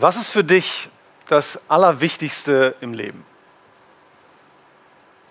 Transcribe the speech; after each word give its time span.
Was 0.00 0.16
ist 0.16 0.30
für 0.30 0.44
dich 0.44 0.88
das 1.28 1.58
Allerwichtigste 1.68 2.76
im 2.80 2.92
Leben? 2.92 3.24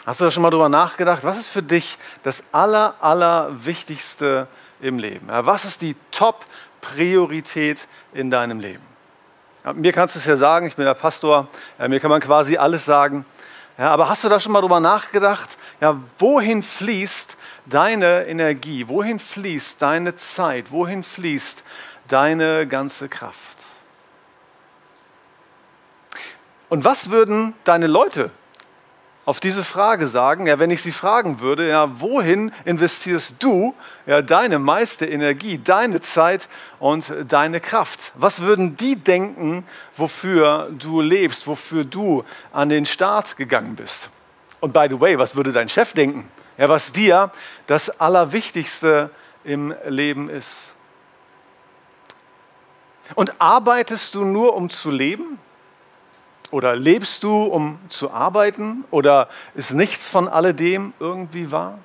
Hast 0.06 0.20
du 0.20 0.26
da 0.26 0.32
schon 0.32 0.44
mal 0.44 0.50
drüber 0.50 0.68
nachgedacht? 0.68 1.24
Was 1.24 1.38
ist 1.38 1.48
für 1.48 1.64
dich 1.64 1.98
das 2.24 2.44
Aller, 2.52 2.96
Allerwichtigste 3.00 4.48
im 4.82 5.00
Leben? 5.00 5.28
Was 5.30 5.64
ist 5.64 5.82
die 5.82 5.96
Top-Priorität 6.12 7.88
in 8.14 8.30
deinem 8.30 8.60
Leben? 8.60 8.84
Mir 9.74 9.94
kannst 9.94 10.16
du 10.16 10.20
es 10.20 10.26
ja 10.26 10.36
sagen, 10.36 10.68
ich 10.68 10.76
bin 10.76 10.86
der 10.86 10.94
Pastor, 10.96 11.48
mir 11.88 12.00
kann 12.02 12.10
man 12.10 12.22
quasi 12.22 12.58
alles 12.58 12.84
sagen. 12.84 13.26
aber 13.78 14.10
hast 14.10 14.26
du 14.26 14.30
da 14.30 14.40
schon 14.40 14.52
mal 14.52 14.62
drüber 14.62 14.82
nachgedacht? 14.82 15.58
Ja, 15.80 15.98
wohin 16.18 16.62
fließt 16.62 17.38
deine 17.66 18.28
Energie? 18.28 18.88
Wohin 18.90 19.20
fließt 19.20 19.82
deine 19.82 20.16
Zeit? 20.16 20.72
Wohin 20.72 21.04
fließt 21.04 21.64
deine 22.08 22.68
ganze 22.68 23.08
Kraft? 23.08 23.57
Und 26.70 26.84
was 26.84 27.10
würden 27.10 27.54
deine 27.64 27.88
Leute 27.88 28.32
auf 29.26 29.40
diese 29.40 29.64
Frage 29.64 30.08
sagen? 30.08 30.48
Ja, 30.48 30.60
wenn 30.60 30.72
ich 30.72 30.82
sie 30.82 30.92
fragen 30.92 31.40
würde, 31.40 31.68
ja, 31.68 32.00
wohin 32.00 32.52
investierst 32.66 33.36
du 33.40 33.74
ja, 34.06 34.22
deine 34.22 34.60
meiste 34.60 35.06
Energie, 35.06 35.58
deine 35.58 36.02
Zeit 36.02 36.50
und 36.80 37.14
deine 37.28 37.60
Kraft? 37.60 38.12
Was 38.16 38.42
würden 38.42 38.76
die 38.76 38.96
denken, 38.96 39.66
wofür 39.96 40.70
du 40.78 41.02
lebst, 41.02 41.48
wofür 41.48 41.86
du 41.86 42.24
an 42.52 42.70
den 42.70 42.86
Start 42.86 43.38
gegangen 43.38 43.76
bist? 43.76 44.10
Und 44.60 44.74
by 44.74 44.88
the 44.90 45.00
way, 45.00 45.18
was 45.18 45.36
würde 45.36 45.52
dein 45.52 45.70
Chef 45.70 45.94
denken? 45.94 46.30
Ja, 46.58 46.68
was 46.68 46.92
dir 46.92 47.32
das 47.68 47.90
Allerwichtigste 48.02 49.12
im 49.44 49.74
Leben 49.86 50.30
ist. 50.30 50.74
Und 53.16 53.40
arbeitest 53.40 54.16
du 54.16 54.26
nur, 54.26 54.56
um 54.56 54.70
zu 54.70 54.92
leben? 54.92 55.40
Oder 56.52 56.76
lebst 56.76 57.24
du, 57.24 57.44
um 57.44 57.78
zu 57.90 58.12
arbeiten? 58.12 58.86
Oder 58.92 59.28
ist 59.56 59.74
nichts 59.74 60.08
von 60.08 60.28
alledem 60.28 60.94
irgendwie 61.00 61.52
wahr? 61.52 61.80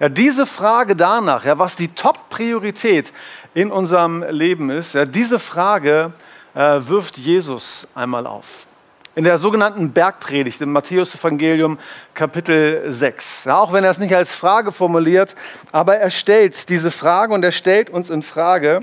Ja, 0.00 0.08
diese 0.08 0.46
Frage 0.46 0.96
danach, 0.96 1.44
ja, 1.44 1.58
was 1.58 1.76
die 1.76 1.88
Top-Priorität 1.88 3.12
in 3.54 3.70
unserem 3.70 4.22
Leben 4.22 4.70
ist, 4.70 4.94
ja, 4.94 5.04
diese 5.04 5.38
Frage 5.38 6.12
äh, 6.54 6.80
wirft 6.80 7.18
Jesus 7.18 7.86
einmal 7.94 8.26
auf. 8.26 8.66
In 9.14 9.24
der 9.24 9.36
sogenannten 9.36 9.92
Bergpredigt 9.92 10.62
im 10.62 10.72
Matthäus-Evangelium 10.72 11.78
Kapitel 12.14 12.90
6. 12.90 13.44
Ja, 13.44 13.58
auch 13.58 13.74
wenn 13.74 13.84
er 13.84 13.90
es 13.90 13.98
nicht 13.98 14.14
als 14.14 14.34
Frage 14.34 14.72
formuliert, 14.72 15.34
aber 15.70 15.98
er 15.98 16.08
stellt 16.08 16.70
diese 16.70 16.90
Frage 16.90 17.34
und 17.34 17.44
er 17.44 17.52
stellt 17.52 17.90
uns 17.90 18.08
in 18.08 18.22
Frage, 18.22 18.80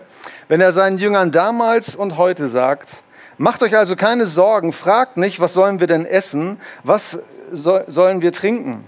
wenn 0.47 0.61
er 0.61 0.71
seinen 0.71 0.99
Jüngern 0.99 1.31
damals 1.31 1.95
und 1.95 2.17
heute 2.17 2.47
sagt, 2.47 2.97
Macht 3.39 3.63
euch 3.63 3.77
also 3.77 3.95
keine 3.95 4.27
Sorgen, 4.27 4.73
fragt 4.73 5.15
nicht, 5.15 5.39
was 5.39 5.53
sollen 5.53 5.79
wir 5.79 5.87
denn 5.87 6.05
essen, 6.05 6.59
was 6.83 7.19
so, 7.53 7.79
sollen 7.87 8.21
wir 8.21 8.33
trinken, 8.33 8.83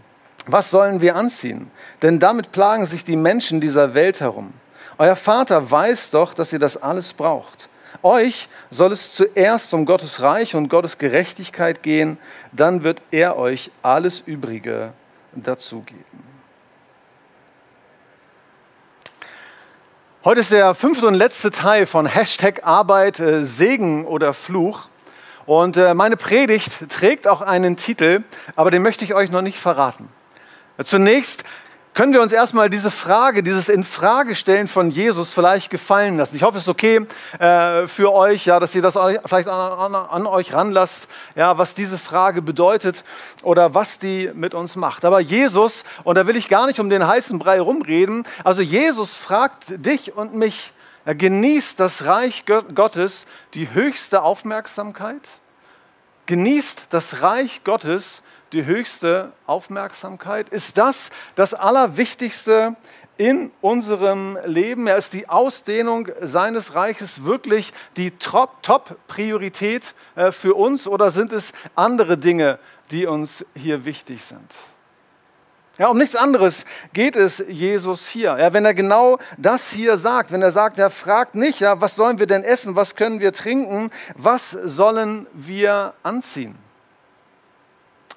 was 0.45 0.69
sollen 0.69 0.99
wir 0.99 1.15
anziehen, 1.15 1.71
denn 2.01 2.19
damit 2.19 2.51
plagen 2.51 2.85
sich 2.85 3.05
die 3.05 3.15
Menschen 3.15 3.61
dieser 3.61 3.93
Welt 3.93 4.19
herum. 4.19 4.51
Euer 4.97 5.15
Vater 5.15 5.71
weiß 5.71 6.09
doch, 6.09 6.33
dass 6.33 6.51
ihr 6.51 6.59
das 6.59 6.75
alles 6.75 7.13
braucht. 7.13 7.69
Euch 8.03 8.49
soll 8.71 8.91
es 8.91 9.15
zuerst 9.15 9.73
um 9.73 9.85
Gottes 9.85 10.21
Reich 10.21 10.53
und 10.53 10.67
Gottes 10.67 10.97
Gerechtigkeit 10.97 11.81
gehen, 11.81 12.17
dann 12.51 12.83
wird 12.83 13.01
er 13.09 13.37
euch 13.37 13.71
alles 13.81 14.19
Übrige 14.19 14.91
dazugeben. 15.33 16.10
Heute 20.23 20.41
ist 20.41 20.51
der 20.51 20.75
fünfte 20.75 21.07
und 21.07 21.15
letzte 21.15 21.49
Teil 21.49 21.87
von 21.87 22.05
Hashtag 22.05 22.63
Arbeit, 22.63 23.19
äh, 23.19 23.43
Segen 23.43 24.05
oder 24.05 24.35
Fluch. 24.35 24.87
Und 25.47 25.77
äh, 25.77 25.95
meine 25.95 26.15
Predigt 26.15 26.87
trägt 26.89 27.27
auch 27.27 27.41
einen 27.41 27.75
Titel, 27.75 28.21
aber 28.55 28.69
den 28.69 28.83
möchte 28.83 29.03
ich 29.03 29.15
euch 29.15 29.31
noch 29.31 29.41
nicht 29.41 29.57
verraten. 29.57 30.09
Zunächst 30.83 31.43
können 31.93 32.13
wir 32.13 32.21
uns 32.21 32.31
erstmal 32.31 32.69
diese 32.69 32.89
Frage, 32.89 33.43
dieses 33.43 33.67
Infragestellen 33.67 34.69
von 34.69 34.91
Jesus 34.91 35.33
vielleicht 35.33 35.69
gefallen 35.69 36.15
lassen. 36.15 36.37
Ich 36.37 36.43
hoffe, 36.43 36.57
es 36.57 36.63
ist 36.63 36.69
okay 36.69 37.05
äh, 37.37 37.85
für 37.85 38.13
euch, 38.13 38.45
ja, 38.45 38.61
dass 38.61 38.73
ihr 38.75 38.81
das 38.81 38.93
vielleicht 39.25 39.49
an, 39.49 39.93
an, 39.93 39.95
an, 39.95 40.25
euch 40.25 40.53
ranlasst, 40.53 41.07
ja, 41.35 41.57
was 41.57 41.73
diese 41.73 41.97
Frage 41.97 42.41
bedeutet 42.41 43.03
oder 43.43 43.73
was 43.73 43.99
die 43.99 44.31
mit 44.33 44.53
uns 44.53 44.77
macht. 44.77 45.03
Aber 45.03 45.19
Jesus, 45.19 45.83
und 46.05 46.15
da 46.15 46.27
will 46.27 46.37
ich 46.37 46.47
gar 46.47 46.65
nicht 46.65 46.79
um 46.79 46.89
den 46.89 47.05
heißen 47.05 47.37
Brei 47.39 47.59
rumreden, 47.59 48.25
also 48.45 48.61
Jesus 48.61 49.17
fragt 49.17 49.65
dich 49.67 50.15
und 50.15 50.33
mich, 50.33 50.71
er 51.03 51.15
genießt 51.15 51.77
das 51.77 52.05
Reich 52.05 52.45
Gottes 52.45 53.25
die 53.53 53.73
höchste 53.73 54.21
Aufmerksamkeit? 54.21 55.27
Genießt 56.27 56.85
das 56.91 57.21
Reich 57.21 57.65
Gottes 57.65 58.23
die 58.53 58.65
höchste 58.65 59.31
Aufmerksamkeit? 59.45 60.49
Ist 60.49 60.77
das 60.77 61.09
das 61.35 61.53
Allerwichtigste 61.53 62.75
in 63.17 63.51
unserem 63.61 64.37
Leben? 64.45 64.87
Er 64.87 64.97
ist 64.97 65.13
die 65.13 65.29
Ausdehnung 65.29 66.09
seines 66.21 66.75
Reiches 66.75 67.23
wirklich 67.23 67.73
die 67.97 68.11
Top-Priorität 68.11 69.93
äh, 70.15 70.31
für 70.31 70.55
uns 70.55 70.87
oder 70.87 71.11
sind 71.11 71.31
es 71.31 71.53
andere 71.75 72.17
Dinge, 72.17 72.59
die 72.89 73.05
uns 73.05 73.45
hier 73.55 73.85
wichtig 73.85 74.23
sind? 74.23 74.51
Ja, 75.77 75.87
um 75.87 75.97
nichts 75.97 76.15
anderes 76.15 76.65
geht 76.93 77.15
es 77.15 77.43
Jesus 77.47 78.07
hier. 78.07 78.37
Ja, 78.37 78.53
wenn 78.53 78.65
er 78.65 78.73
genau 78.73 79.19
das 79.37 79.71
hier 79.71 79.97
sagt, 79.97 80.31
wenn 80.31 80.41
er 80.41 80.51
sagt, 80.51 80.77
er 80.77 80.89
fragt 80.89 81.33
nicht, 81.33 81.61
ja, 81.61 81.79
was 81.79 81.95
sollen 81.95 82.19
wir 82.19 82.27
denn 82.27 82.43
essen, 82.43 82.75
was 82.75 82.95
können 82.95 83.19
wir 83.19 83.31
trinken, 83.31 83.89
was 84.15 84.51
sollen 84.51 85.27
wir 85.33 85.93
anziehen? 86.03 86.55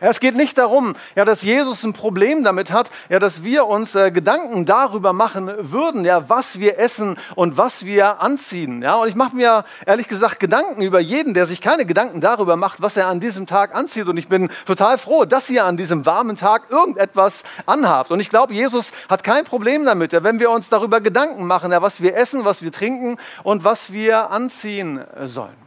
Es 0.01 0.19
geht 0.19 0.35
nicht 0.35 0.59
darum, 0.59 0.95
ja, 1.15 1.25
dass 1.25 1.43
Jesus 1.43 1.85
ein 1.85 1.93
Problem 1.93 2.43
damit 2.43 2.73
hat, 2.73 2.91
ja, 3.09 3.19
dass 3.19 3.45
wir 3.45 3.67
uns 3.67 3.95
äh, 3.95 4.11
Gedanken 4.11 4.67
darüber 4.67 5.13
machen 5.13 5.51
würden, 5.59 6.05
ja, 6.05 6.29
was 6.29 6.59
wir 6.59 6.79
essen 6.79 7.17
und 7.37 7.57
was 7.57 7.85
wir 7.85 8.21
anziehen. 8.21 8.83
Ja, 8.83 8.97
und 8.97 9.09
ich 9.09 9.15
mache 9.15 9.37
mir 9.37 9.65
ehrlich 9.87 10.09
gesagt 10.09 10.41
Gedanken 10.41 10.83
über 10.83 10.99
jeden, 10.99 11.33
der 11.33 11.47
sich 11.47 11.61
keine 11.61 11.87
Gedanken 11.87 12.21
darüber 12.21 12.57
macht, 12.57 12.83
was 12.83 12.97
er 12.97 13.07
an 13.07 13.21
diesem 13.21 13.47
Tag 13.47 13.75
anzieht. 13.75 14.09
Und 14.09 14.17
ich 14.17 14.29
bin 14.29 14.51
total 14.67 14.99
froh, 14.99 15.25
dass 15.25 15.49
ihr 15.49 15.65
an 15.65 15.77
diesem 15.77 16.05
warmen 16.07 16.37
Tag 16.37 16.71
irgendetwas 16.71 17.45
anhabt. 17.67 18.11
Und 18.11 18.21
ich 18.21 18.31
glaube, 18.31 18.53
Jesus 18.53 18.93
hat 19.09 19.23
kein 19.23 19.45
Problem 19.45 19.85
damit, 19.85 20.13
ja, 20.13 20.25
wenn 20.25 20.41
wir 20.41 20.51
uns 20.51 20.69
darüber 20.69 21.01
Gedanken 21.01 21.47
machen, 21.47 21.71
ja, 21.71 21.83
was 21.83 22.03
wir 22.03 22.17
essen, 22.17 22.45
was 22.45 22.63
wir 22.63 22.73
trinken 22.73 23.17
und 23.45 23.65
was 23.65 23.93
wir 23.93 24.31
anziehen 24.31 25.05
sollen. 25.25 25.64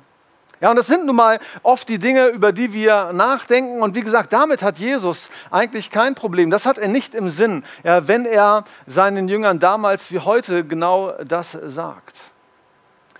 Ja, 0.59 0.71
und 0.71 0.75
das 0.75 0.87
sind 0.87 1.05
nun 1.05 1.15
mal 1.15 1.39
oft 1.61 1.87
die 1.87 1.99
Dinge, 1.99 2.27
über 2.27 2.51
die 2.51 2.73
wir 2.73 3.13
nachdenken. 3.13 3.81
Und 3.83 3.93
wie 3.93 4.01
gesagt, 4.01 4.33
damit 4.33 4.63
hat 4.63 4.79
Jesus 4.79 5.29
eigentlich 5.51 5.91
kein 5.91 6.15
Problem. 6.15 6.49
Das 6.49 6.65
hat 6.65 6.79
er 6.79 6.87
nicht 6.87 7.13
im 7.13 7.29
Sinn, 7.29 7.63
ja, 7.83 8.07
wenn 8.07 8.25
er 8.25 8.63
seinen 8.87 9.27
Jüngern 9.27 9.59
damals 9.59 10.11
wie 10.11 10.19
heute 10.19 10.65
genau 10.65 11.13
das 11.23 11.51
sagt. 11.51 12.15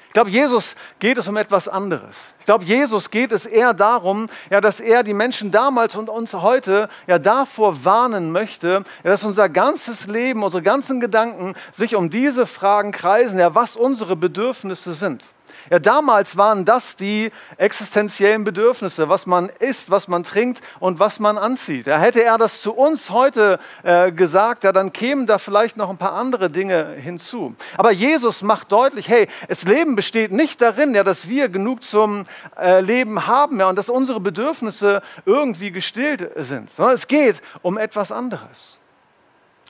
Ich 0.08 0.14
glaube, 0.14 0.32
Jesus 0.32 0.76
geht 0.98 1.20
es 1.20 1.28
um 1.28 1.38
etwas 1.38 1.68
anderes. 1.68 2.16
Ich 2.40 2.46
glaube, 2.48 2.66
Jesus 2.66 3.12
geht 3.12 3.32
es 3.32 3.46
eher 3.46 3.76
darum, 3.76 4.30
ja, 4.50 4.62
dass 4.62 4.80
er 4.80 5.04
die 5.04 5.14
Menschen 5.14 5.52
damals 5.52 5.96
und 5.96 6.10
uns 6.10 6.34
heute 6.34 6.90
ja, 7.06 7.20
davor 7.20 7.86
warnen 7.86 8.32
möchte, 8.32 8.84
ja, 9.04 9.12
dass 9.12 9.24
unser 9.24 9.48
ganzes 9.48 10.08
Leben, 10.08 10.42
unsere 10.42 10.64
ganzen 10.64 11.00
Gedanken 11.00 11.54
sich 11.72 11.96
um 11.96 12.10
diese 12.10 12.48
Fragen 12.48 12.92
kreisen, 12.92 13.38
ja, 13.38 13.54
was 13.54 13.76
unsere 13.76 14.16
Bedürfnisse 14.16 14.94
sind. 14.94 15.24
Ja, 15.70 15.80
damals 15.80 16.38
waren 16.38 16.66
das 16.66 16.96
die 16.96 17.32
existenziellen 17.58 18.44
Bedürfnisse, 18.44 19.10
was 19.10 19.26
man 19.26 19.50
isst, 19.60 19.90
was 19.90 20.08
man 20.08 20.24
trinkt 20.24 20.62
und 20.80 21.00
was 21.00 21.20
man 21.20 21.38
anzieht. 21.38 21.88
Ja, 21.88 21.98
hätte 21.98 22.24
er 22.24 22.38
das 22.38 22.62
zu 22.62 22.74
uns 22.74 23.10
heute 23.10 23.60
äh, 23.84 24.12
gesagt, 24.12 24.64
ja, 24.64 24.72
dann 24.72 24.94
kämen 24.94 25.28
da 25.28 25.38
vielleicht 25.38 25.78
noch 25.78 25.90
ein 25.90 25.98
paar 25.98 26.14
andere 26.14 26.50
Dinge 26.50 26.94
hinzu. 26.94 27.56
Aber 27.78 27.92
Jesus 27.92 28.42
macht 28.42 28.72
deutlich, 28.72 29.10
hey, 29.10 29.28
das 29.48 29.64
Leben 29.64 29.96
besteht 29.96 30.32
nicht 30.32 30.62
darin, 30.62 30.96
ja, 30.96 31.04
dass 31.04 31.28
wir 31.28 31.50
genug 31.50 31.84
zum 31.84 32.26
äh, 32.60 32.82
Leben 32.82 33.28
haben 33.28 33.60
ja, 33.60 33.70
und 33.70 33.78
dass 33.78 33.90
unsere 33.90 34.20
Bedürfnisse 34.20 35.02
irgendwie 35.26 35.72
gestillt 35.72 36.32
sind, 36.36 36.70
sondern 36.70 36.96
es 36.96 37.08
geht 37.08 37.42
um 37.62 37.78
etwas 37.78 38.12
anderes. 38.12 38.80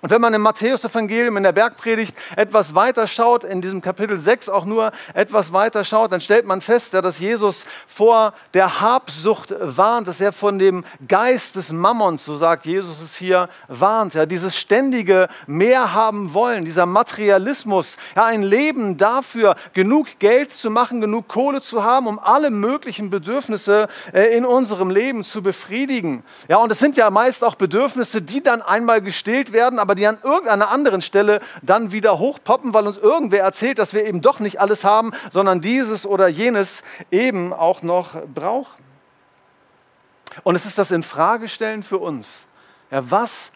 Und 0.01 0.11
wenn 0.11 0.21
man 0.21 0.33
im 0.35 0.41
Matthäus-Evangelium 0.43 1.37
in 1.37 1.43
der 1.43 1.53
Bergpredigt 1.53 2.15
etwas 2.35 2.75
weiter 2.75 3.07
schaut, 3.07 3.43
in 3.43 3.61
diesem 3.61 3.81
Kapitel 3.81 4.19
6 4.19 4.47
auch 4.47 4.65
nur 4.65 4.91
etwas 5.15 5.53
weiter 5.53 5.83
schaut, 5.83 6.11
dann 6.11 6.21
stellt 6.21 6.45
man 6.45 6.61
fest, 6.61 6.93
dass 6.93 7.17
Jesus 7.17 7.65
vor 7.87 8.33
der 8.53 8.79
Habsucht 8.79 9.55
warnt, 9.59 10.07
dass 10.07 10.21
er 10.21 10.31
von 10.33 10.59
dem 10.59 10.85
Geist 11.07 11.55
des 11.55 11.71
Mammons, 11.71 12.25
so 12.25 12.37
sagt 12.37 12.65
Jesus 12.65 13.01
es 13.01 13.15
hier, 13.15 13.49
warnt. 13.67 14.13
Ja, 14.13 14.27
dieses 14.27 14.55
ständige 14.55 15.29
Mehr 15.47 15.95
haben 15.95 16.33
wollen, 16.35 16.63
dieser 16.63 16.85
Materialismus, 16.85 17.97
ja, 18.15 18.25
ein 18.25 18.43
Leben 18.43 18.97
dafür, 18.97 19.55
genug 19.73 20.19
Geld 20.19 20.51
zu 20.51 20.69
machen, 20.69 21.01
genug 21.01 21.27
Kohle 21.27 21.59
zu 21.59 21.83
haben, 21.83 22.05
um 22.05 22.19
alle 22.19 22.51
möglichen 22.51 23.09
Bedürfnisse 23.09 23.87
äh, 24.13 24.37
in 24.37 24.45
unserem 24.45 24.91
Leben 24.91 25.23
zu 25.23 25.41
befriedigen. 25.41 26.23
Ja, 26.47 26.57
und 26.57 26.71
es 26.71 26.77
sind 26.77 26.97
ja 26.97 27.09
meist 27.09 27.43
auch 27.43 27.55
Bedürfnisse, 27.55 28.21
die 28.21 28.43
dann 28.43 28.61
einmal 28.61 29.01
gestillt 29.01 29.53
werden, 29.53 29.79
aber 29.87 29.95
die 29.95 30.05
an 30.05 30.17
irgendeiner 30.21 30.69
anderen 30.69 31.01
Stelle 31.01 31.39
dann 31.61 31.93
wieder 31.93 32.19
hochpoppen, 32.19 32.73
weil 32.73 32.87
uns 32.87 32.97
irgendwer 32.97 33.41
erzählt, 33.41 33.79
dass 33.79 33.93
wir 33.93 34.05
eben 34.05 34.21
doch 34.21 34.41
nicht 34.41 34.59
alles 34.59 34.83
haben, 34.83 35.13
sondern 35.31 35.61
dieses 35.61 36.05
oder 36.05 36.27
jenes 36.27 36.83
eben 37.09 37.53
auch 37.53 37.83
noch 37.83 38.21
brauchen. 38.25 38.83
Und 40.43 40.55
es 40.55 40.65
ist 40.65 40.77
das 40.77 40.91
Infragestellen 40.91 41.83
für 41.83 41.99
uns. 41.99 42.47
Ja, 42.91 43.09
was 43.09 43.53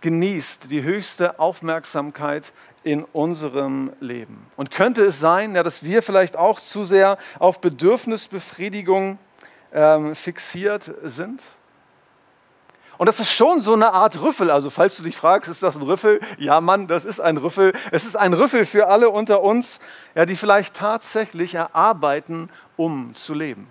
genießt 0.00 0.68
die 0.70 0.82
höchste 0.82 1.38
Aufmerksamkeit 1.38 2.52
in 2.82 3.04
unserem 3.04 3.92
Leben? 4.00 4.48
Und 4.56 4.72
könnte 4.72 5.04
es 5.04 5.20
sein, 5.20 5.54
ja, 5.54 5.62
dass 5.62 5.84
wir 5.84 6.02
vielleicht 6.02 6.34
auch 6.34 6.58
zu 6.58 6.82
sehr 6.82 7.16
auf 7.38 7.60
Bedürfnisbefriedigung 7.60 9.20
ähm, 9.72 10.16
fixiert 10.16 10.92
sind? 11.04 11.44
Und 12.98 13.06
das 13.06 13.20
ist 13.20 13.30
schon 13.30 13.60
so 13.60 13.72
eine 13.72 13.92
Art 13.92 14.20
Rüffel. 14.20 14.50
Also 14.50 14.70
falls 14.70 14.96
du 14.96 15.02
dich 15.02 15.16
fragst, 15.16 15.50
ist 15.50 15.62
das 15.62 15.76
ein 15.76 15.82
Rüffel? 15.82 16.20
Ja, 16.38 16.60
Mann, 16.60 16.86
das 16.86 17.04
ist 17.04 17.20
ein 17.20 17.36
Rüffel. 17.36 17.72
Es 17.90 18.04
ist 18.04 18.16
ein 18.16 18.32
Rüffel 18.32 18.64
für 18.64 18.88
alle 18.88 19.10
unter 19.10 19.42
uns, 19.42 19.80
ja, 20.14 20.26
die 20.26 20.36
vielleicht 20.36 20.74
tatsächlich 20.74 21.54
erarbeiten, 21.54 22.50
um 22.76 23.14
zu 23.14 23.34
leben. 23.34 23.68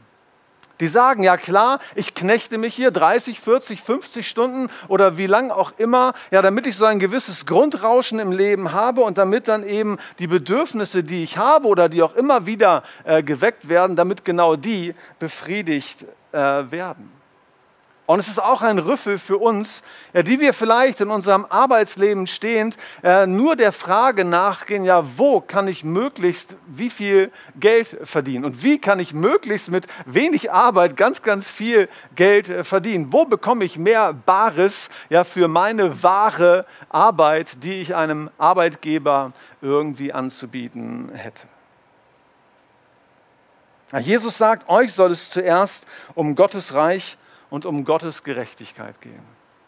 Die 0.79 0.87
sagen, 0.87 1.23
ja 1.23 1.37
klar, 1.37 1.79
ich 1.95 2.15
knechte 2.15 2.57
mich 2.57 2.75
hier 2.75 2.91
30, 2.91 3.39
40, 3.39 3.81
50 3.81 4.27
Stunden 4.27 4.69
oder 4.87 5.17
wie 5.17 5.27
lang 5.27 5.51
auch 5.51 5.71
immer, 5.77 6.13
ja, 6.31 6.41
damit 6.41 6.65
ich 6.65 6.75
so 6.75 6.85
ein 6.85 6.99
gewisses 6.99 7.45
Grundrauschen 7.45 8.19
im 8.19 8.31
Leben 8.31 8.73
habe 8.73 9.01
und 9.01 9.17
damit 9.17 9.47
dann 9.47 9.65
eben 9.65 9.97
die 10.19 10.27
Bedürfnisse, 10.27 11.03
die 11.03 11.23
ich 11.23 11.37
habe 11.37 11.67
oder 11.67 11.89
die 11.89 12.01
auch 12.01 12.15
immer 12.15 12.47
wieder 12.47 12.83
äh, 13.03 13.21
geweckt 13.21 13.69
werden, 13.69 13.95
damit 13.95 14.25
genau 14.25 14.55
die 14.55 14.95
befriedigt 15.19 16.05
äh, 16.31 16.37
werden. 16.37 17.22
Und 18.05 18.19
es 18.19 18.27
ist 18.27 18.43
auch 18.43 18.61
ein 18.61 18.79
Rüffel 18.79 19.17
für 19.17 19.37
uns, 19.37 19.81
die 20.13 20.41
wir 20.41 20.53
vielleicht 20.53 20.99
in 20.99 21.09
unserem 21.09 21.45
Arbeitsleben 21.47 22.27
stehend 22.27 22.75
äh, 23.01 23.25
nur 23.25 23.55
der 23.55 23.71
Frage 23.71 24.25
nachgehen, 24.25 24.83
ja, 24.83 25.05
wo 25.17 25.39
kann 25.39 25.69
ich 25.69 25.85
möglichst 25.85 26.57
wie 26.67 26.89
viel 26.89 27.31
Geld 27.57 27.97
verdienen? 28.03 28.43
Und 28.43 28.61
wie 28.61 28.77
kann 28.77 28.99
ich 28.99 29.13
möglichst 29.13 29.71
mit 29.71 29.87
wenig 30.05 30.51
Arbeit 30.51 30.97
ganz, 30.97 31.21
ganz 31.21 31.49
viel 31.49 31.87
Geld 32.15 32.49
äh, 32.49 32.65
verdienen? 32.65 33.13
Wo 33.13 33.23
bekomme 33.23 33.63
ich 33.63 33.77
mehr 33.77 34.11
Bares 34.11 34.89
ja, 35.09 35.23
für 35.23 35.47
meine 35.47 36.03
wahre 36.03 36.65
Arbeit, 36.89 37.63
die 37.63 37.81
ich 37.81 37.95
einem 37.95 38.29
Arbeitgeber 38.37 39.31
irgendwie 39.61 40.11
anzubieten 40.11 41.09
hätte? 41.13 41.47
Jesus 44.01 44.37
sagt, 44.37 44.67
euch 44.69 44.91
soll 44.91 45.11
es 45.11 45.29
zuerst 45.29 45.85
um 46.15 46.35
Gottes 46.35 46.73
Reich 46.73 47.17
und 47.53 47.67
um 47.67 47.85
Gottes 47.85 48.23
Gerechtigkeit 48.23 48.99
gehen. 48.99 49.21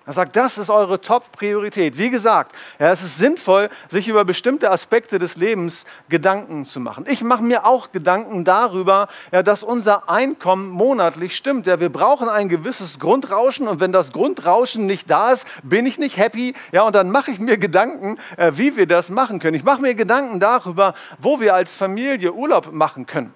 Er 0.08 0.14
sagt, 0.14 0.36
das 0.36 0.58
ist 0.58 0.72
eure 0.72 1.02
Top-Priorität. 1.02 2.00
Wie 2.00 2.10
gesagt, 2.10 2.56
ja, 2.80 2.92
es 2.92 3.04
ist 3.04 3.20
sinnvoll, 3.20 3.70
sich 3.90 4.08
über 4.08 4.26
bestimmte 4.26 4.72
Aspekte 4.72 5.20
des 5.20 5.36
Lebens 5.36 5.86
Gedanken 6.10 6.66
zu 6.66 6.80
machen. 6.80 7.06
Ich 7.08 7.22
mache 7.22 7.44
mir 7.44 7.64
auch 7.64 7.92
Gedanken 7.92 8.44
darüber, 8.44 9.08
ja, 9.32 9.44
dass 9.44 9.62
unser 9.62 10.10
Einkommen 10.10 10.70
monatlich 10.70 11.36
stimmt. 11.36 11.68
Ja, 11.68 11.80
wir 11.80 11.92
brauchen 11.92 12.28
ein 12.28 12.50
gewisses 12.50 12.98
Grundrauschen 12.98 13.68
und 13.68 13.80
wenn 13.80 13.92
das 13.92 14.12
Grundrauschen 14.12 14.88
nicht 14.88 15.08
da 15.08 15.32
ist, 15.32 15.46
bin 15.62 15.86
ich 15.86 16.00
nicht 16.00 16.18
happy. 16.18 16.56
Ja, 16.72 16.88
und 16.88 16.96
dann 16.96 17.12
mache 17.12 17.30
ich 17.30 17.40
mir 17.40 17.60
Gedanken, 17.60 18.18
äh, 18.38 18.54
wie 18.56 18.76
wir 18.76 18.88
das 18.88 19.10
machen 19.10 19.38
können. 19.38 19.56
Ich 19.56 19.64
mache 19.64 19.82
mir 19.82 19.94
Gedanken 19.94 20.40
darüber, 20.40 20.96
wo 21.20 21.40
wir 21.40 21.54
als 21.54 21.76
Familie 21.76 22.34
Urlaub 22.34 22.72
machen 22.72 23.06
können. 23.06 23.32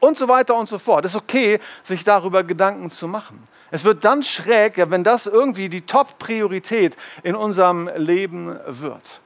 Und 0.00 0.18
so 0.18 0.26
weiter 0.26 0.56
und 0.56 0.68
so 0.68 0.78
fort. 0.78 1.04
Es 1.04 1.12
ist 1.12 1.16
okay, 1.16 1.60
sich 1.84 2.02
darüber 2.02 2.42
Gedanken 2.42 2.90
zu 2.90 3.06
machen. 3.06 3.46
Es 3.74 3.82
wird 3.82 4.04
dann 4.04 4.22
schräg, 4.22 4.74
wenn 4.76 5.02
das 5.02 5.26
irgendwie 5.26 5.68
die 5.68 5.80
Top-Priorität 5.80 6.96
in 7.24 7.34
unserem 7.34 7.90
Leben 7.96 8.56
wird. 8.68 9.20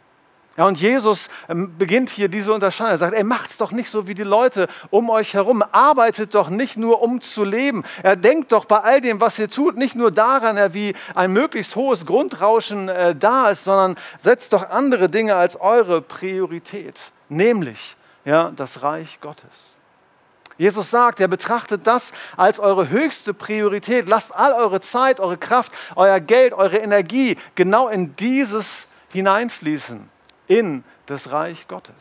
Ja, 0.57 0.67
und 0.67 0.81
Jesus 0.81 1.29
ähm, 1.51 1.77
beginnt 1.77 2.09
hier 2.09 2.31
diese 2.31 2.55
Unterscheidung. 2.55 2.93
Er 2.93 2.97
sagt, 2.97 3.15
er 3.15 3.25
macht 3.25 3.51
es 3.51 3.59
doch 3.59 3.73
nicht 3.73 3.91
so 3.91 4.09
wie 4.09 4.15
die 4.15 4.23
Leute 4.23 4.69
um 4.89 5.11
euch 5.11 5.35
herum. 5.35 5.63
Arbeitet 5.71 6.35
doch 6.35 6.49
nicht 6.49 6.79
nur, 6.79 7.03
um 7.03 7.21
zu 7.21 7.45
leben. 7.45 7.85
Er 8.03 8.17
denkt 8.17 8.53
doch 8.53 8.65
bei 8.65 8.79
all 8.79 9.03
dem, 9.03 9.21
was 9.21 9.39
ihr 9.39 9.51
tut, 9.51 9.77
nicht 9.77 9.95
nur 9.95 10.11
daran, 10.11 10.73
wie 10.73 10.95
ein 11.15 11.31
möglichst 11.35 11.77
hohes 11.77 12.07
Grundrauschen 12.07 12.89
äh, 12.89 13.15
da 13.15 13.51
ist, 13.51 13.65
sondern 13.65 13.97
setzt 14.17 14.55
doch 14.55 14.71
andere 14.71 15.11
Dinge 15.11 15.35
als 15.35 15.61
eure 15.61 16.01
Priorität, 16.01 17.13
nämlich 17.29 17.97
ja, 18.25 18.51
das 18.57 18.83
Reich 18.83 19.21
Gottes. 19.21 19.78
Jesus 20.59 20.91
sagt, 20.91 21.21
er 21.21 21.29
betrachtet 21.29 21.87
das 21.87 22.13
als 22.37 22.59
eure 22.59 22.91
höchste 22.91 23.33
Priorität. 23.33 24.09
Lasst 24.09 24.35
all 24.35 24.53
eure 24.53 24.81
Zeit, 24.81 25.21
eure 25.21 25.39
Kraft, 25.39 25.73
euer 25.95 26.19
Geld, 26.21 26.53
eure 26.53 26.79
Energie 26.79 27.37
genau 27.55 27.89
in 27.89 28.17
dieses 28.17 28.89
hineinfließen, 29.13 30.11
in 30.49 30.85
das 31.07 31.31
Reich 31.31 31.69
Gottes. 31.69 31.95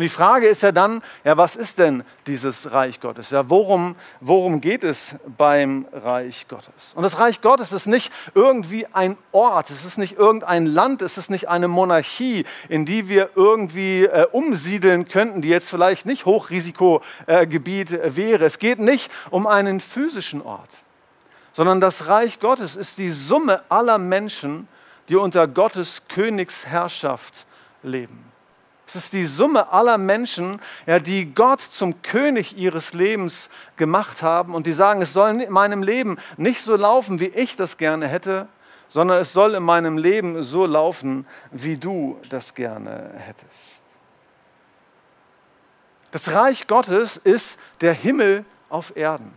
Und 0.00 0.04
die 0.04 0.08
Frage 0.08 0.48
ist 0.48 0.62
ja 0.62 0.72
dann, 0.72 1.02
ja, 1.24 1.36
was 1.36 1.56
ist 1.56 1.76
denn 1.76 2.04
dieses 2.26 2.72
Reich 2.72 3.00
Gottes? 3.00 3.28
Ja, 3.28 3.50
worum, 3.50 3.96
worum 4.22 4.62
geht 4.62 4.82
es 4.82 5.14
beim 5.36 5.86
Reich 5.92 6.48
Gottes? 6.48 6.94
Und 6.94 7.02
das 7.02 7.18
Reich 7.18 7.42
Gottes 7.42 7.70
ist 7.70 7.84
nicht 7.84 8.10
irgendwie 8.34 8.86
ein 8.94 9.18
Ort, 9.30 9.68
es 9.68 9.84
ist 9.84 9.98
nicht 9.98 10.16
irgendein 10.16 10.64
Land, 10.64 11.02
es 11.02 11.18
ist 11.18 11.28
nicht 11.28 11.50
eine 11.50 11.68
Monarchie, 11.68 12.46
in 12.70 12.86
die 12.86 13.10
wir 13.10 13.28
irgendwie 13.34 14.06
äh, 14.06 14.26
umsiedeln 14.32 15.06
könnten, 15.06 15.42
die 15.42 15.50
jetzt 15.50 15.68
vielleicht 15.68 16.06
nicht 16.06 16.24
Hochrisikogebiet 16.24 17.92
äh, 17.92 18.16
wäre. 18.16 18.46
Es 18.46 18.58
geht 18.58 18.78
nicht 18.78 19.12
um 19.28 19.46
einen 19.46 19.80
physischen 19.80 20.40
Ort, 20.40 20.70
sondern 21.52 21.82
das 21.82 22.08
Reich 22.08 22.40
Gottes 22.40 22.74
ist 22.74 22.96
die 22.96 23.10
Summe 23.10 23.64
aller 23.68 23.98
Menschen, 23.98 24.66
die 25.10 25.16
unter 25.16 25.46
Gottes 25.46 26.04
Königsherrschaft 26.08 27.44
leben. 27.82 28.30
Es 28.90 28.96
ist 28.96 29.12
die 29.12 29.24
Summe 29.24 29.70
aller 29.72 29.98
Menschen, 29.98 30.60
ja, 30.84 30.98
die 30.98 31.32
Gott 31.32 31.60
zum 31.60 32.02
König 32.02 32.56
ihres 32.56 32.92
Lebens 32.92 33.48
gemacht 33.76 34.20
haben 34.20 34.52
und 34.52 34.66
die 34.66 34.72
sagen, 34.72 35.00
es 35.00 35.12
soll 35.12 35.40
in 35.40 35.52
meinem 35.52 35.84
Leben 35.84 36.18
nicht 36.36 36.62
so 36.62 36.74
laufen, 36.74 37.20
wie 37.20 37.28
ich 37.28 37.54
das 37.54 37.76
gerne 37.76 38.08
hätte, 38.08 38.48
sondern 38.88 39.20
es 39.20 39.32
soll 39.32 39.54
in 39.54 39.62
meinem 39.62 39.96
Leben 39.96 40.42
so 40.42 40.66
laufen, 40.66 41.24
wie 41.52 41.76
du 41.76 42.18
das 42.30 42.52
gerne 42.52 43.12
hättest. 43.16 43.80
Das 46.10 46.32
Reich 46.32 46.66
Gottes 46.66 47.16
ist 47.16 47.60
der 47.82 47.92
Himmel 47.92 48.44
auf 48.70 48.96
Erden. 48.96 49.32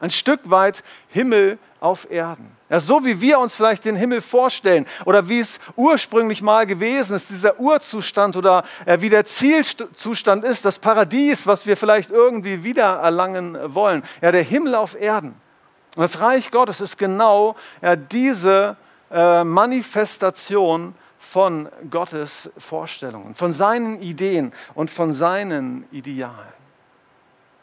Ein 0.00 0.10
Stück 0.10 0.40
weit 0.50 0.82
Himmel 1.08 1.58
auf 1.80 2.10
Erden. 2.10 2.56
Ja, 2.68 2.80
so 2.80 3.04
wie 3.04 3.20
wir 3.20 3.38
uns 3.38 3.54
vielleicht 3.54 3.84
den 3.84 3.94
Himmel 3.94 4.20
vorstellen 4.20 4.86
oder 5.04 5.28
wie 5.28 5.38
es 5.38 5.58
ursprünglich 5.76 6.42
mal 6.42 6.66
gewesen 6.66 7.14
ist, 7.14 7.30
dieser 7.30 7.60
Urzustand 7.60 8.36
oder 8.36 8.64
äh, 8.86 9.00
wie 9.00 9.08
der 9.08 9.24
Zielzustand 9.24 10.44
ist, 10.44 10.64
das 10.64 10.78
Paradies, 10.78 11.46
was 11.46 11.66
wir 11.66 11.76
vielleicht 11.76 12.10
irgendwie 12.10 12.64
wieder 12.64 12.96
erlangen 12.96 13.56
wollen. 13.72 14.02
Ja, 14.20 14.32
der 14.32 14.42
Himmel 14.42 14.74
auf 14.74 15.00
Erden. 15.00 15.40
Und 15.94 16.02
das 16.02 16.20
Reich 16.20 16.50
Gottes 16.50 16.80
ist 16.80 16.98
genau 16.98 17.54
ja, 17.80 17.94
diese 17.94 18.76
äh, 19.10 19.44
Manifestation 19.44 20.94
von 21.18 21.68
Gottes 21.90 22.50
Vorstellungen, 22.58 23.34
von 23.34 23.52
seinen 23.52 24.00
Ideen 24.00 24.52
und 24.74 24.90
von 24.90 25.14
seinen 25.14 25.86
Idealen. 25.90 26.56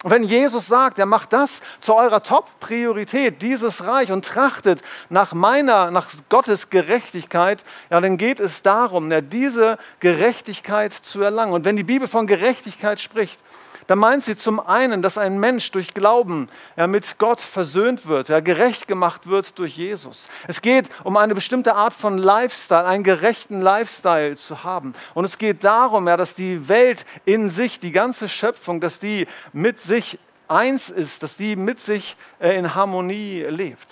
Und 0.04 0.12
wenn 0.12 0.24
Jesus 0.24 0.68
sagt, 0.68 1.00
er 1.00 1.06
macht 1.06 1.32
das 1.32 1.62
zu 1.80 1.96
eurer 1.96 2.22
Top-Priorität, 2.22 3.42
dieses 3.42 3.86
Reich, 3.86 4.12
und 4.12 4.26
trachtet 4.26 4.82
nach 5.10 5.34
meiner, 5.34 5.92
nach 5.92 6.10
Gottes 6.28 6.70
Gerechtigkeit, 6.70 7.64
ja, 7.90 8.02
dann 8.02 8.18
geht 8.18 8.42
es 8.42 8.62
darum, 8.62 9.10
ja, 9.12 9.22
diese 9.22 9.78
Gerechtigkeit 10.02 10.92
zu 10.92 11.22
erlangen. 11.22 11.54
Und 11.54 11.64
wenn 11.64 11.78
die 11.78 11.84
Bibel 11.84 12.10
von 12.10 12.28
Gerechtigkeit 12.28 13.00
spricht, 13.00 13.40
da 13.88 13.96
meint 13.96 14.24
sie 14.24 14.36
zum 14.36 14.60
einen, 14.60 15.02
dass 15.02 15.18
ein 15.18 15.40
Mensch 15.40 15.72
durch 15.72 15.94
Glauben 15.94 16.50
ja, 16.76 16.88
mit 16.88 17.18
Gott 17.18 17.42
versöhnt 17.42 18.08
wird, 18.08 18.30
ja, 18.30 18.40
gerecht 18.40 18.88
gemacht 18.88 19.28
wird 19.28 19.58
durch 19.60 19.78
Jesus. 19.78 20.30
Es 20.48 20.62
geht 20.62 20.90
um 21.04 21.18
eine 21.18 21.36
bestimmte 21.36 21.76
Art 21.76 21.94
von 21.94 22.18
Lifestyle, 22.18 22.86
einen 22.86 23.04
gerechten 23.04 23.62
Lifestyle 23.62 24.36
zu 24.36 24.64
haben. 24.64 24.94
Und 25.14 25.26
es 25.26 25.38
geht 25.38 25.64
darum, 25.64 26.08
ja, 26.08 26.18
dass 26.18 26.36
die 26.36 26.68
Welt 26.68 27.06
in 27.26 27.50
sich, 27.50 27.80
die 27.80 27.92
ganze 27.92 28.30
Schöpfung, 28.30 28.80
dass 28.80 29.00
die 29.00 29.28
mit 29.52 29.80
sich 29.80 30.20
eins 30.48 30.90
ist, 30.90 31.24
dass 31.24 31.36
die 31.36 31.56
mit 31.56 31.80
sich 31.80 32.16
äh, 32.40 32.58
in 32.58 32.76
Harmonie 32.76 33.44
lebt. 33.50 33.92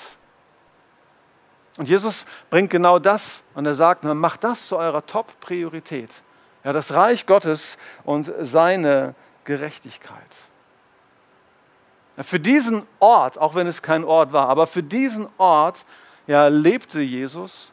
Und 1.78 1.88
Jesus 1.88 2.26
bringt 2.50 2.70
genau 2.70 3.00
das 3.00 3.44
und 3.56 3.66
er 3.66 3.76
sagt, 3.76 4.04
macht 4.04 4.44
das 4.44 4.68
zu 4.68 4.78
eurer 4.78 5.06
Top-Priorität. 5.06 6.10
Ja, 6.64 6.74
das 6.74 6.94
Reich 6.94 7.26
Gottes 7.26 7.78
und 8.04 8.32
seine 8.42 9.16
Gerechtigkeit. 9.44 10.20
Für 12.18 12.40
diesen 12.40 12.84
Ort, 13.00 13.38
auch 13.38 13.56
wenn 13.56 13.68
es 13.68 13.82
kein 13.82 14.04
Ort 14.04 14.34
war, 14.34 14.50
aber 14.50 14.68
für 14.68 14.84
diesen 14.84 15.28
Ort 15.38 15.86
ja, 16.28 16.48
lebte 16.48 17.02
Jesus 17.02 17.72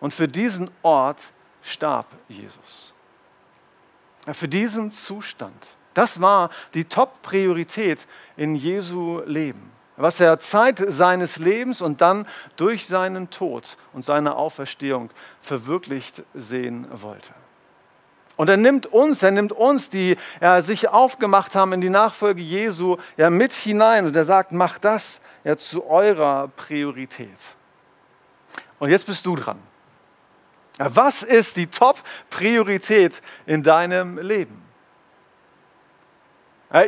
und 0.00 0.12
für 0.12 0.26
diesen 0.26 0.70
Ort 0.82 1.18
starb 1.62 2.06
Jesus. 2.28 2.94
Für 4.32 4.48
diesen 4.48 4.90
Zustand. 4.90 5.66
Das 5.92 6.20
war 6.20 6.50
die 6.72 6.84
Top-Priorität 6.84 8.06
in 8.36 8.54
Jesu 8.56 9.20
Leben 9.26 9.74
was 9.96 10.20
er 10.20 10.40
Zeit 10.40 10.82
seines 10.88 11.36
Lebens 11.38 11.80
und 11.80 12.00
dann 12.00 12.26
durch 12.56 12.86
seinen 12.86 13.30
Tod 13.30 13.76
und 13.92 14.04
seine 14.04 14.36
Auferstehung 14.36 15.10
verwirklicht 15.40 16.22
sehen 16.34 16.86
wollte. 16.90 17.32
Und 18.36 18.50
er 18.50 18.56
nimmt 18.56 18.86
uns, 18.86 19.22
er 19.22 19.30
nimmt 19.30 19.52
uns, 19.52 19.90
die 19.90 20.16
ja, 20.40 20.60
sich 20.60 20.88
aufgemacht 20.88 21.54
haben 21.54 21.72
in 21.72 21.80
die 21.80 21.90
Nachfolge 21.90 22.42
Jesu, 22.42 22.96
ja, 23.16 23.30
mit 23.30 23.52
hinein 23.52 24.06
und 24.06 24.16
er 24.16 24.24
sagt, 24.24 24.52
mach 24.52 24.78
das 24.78 25.20
ja, 25.44 25.56
zu 25.56 25.86
eurer 25.86 26.48
Priorität. 26.56 27.38
Und 28.78 28.90
jetzt 28.90 29.06
bist 29.06 29.24
du 29.24 29.36
dran. 29.36 29.58
Ja, 30.78 30.94
was 30.96 31.22
ist 31.22 31.56
die 31.56 31.68
Top-Priorität 31.68 33.22
in 33.46 33.62
deinem 33.62 34.18
Leben? 34.18 34.63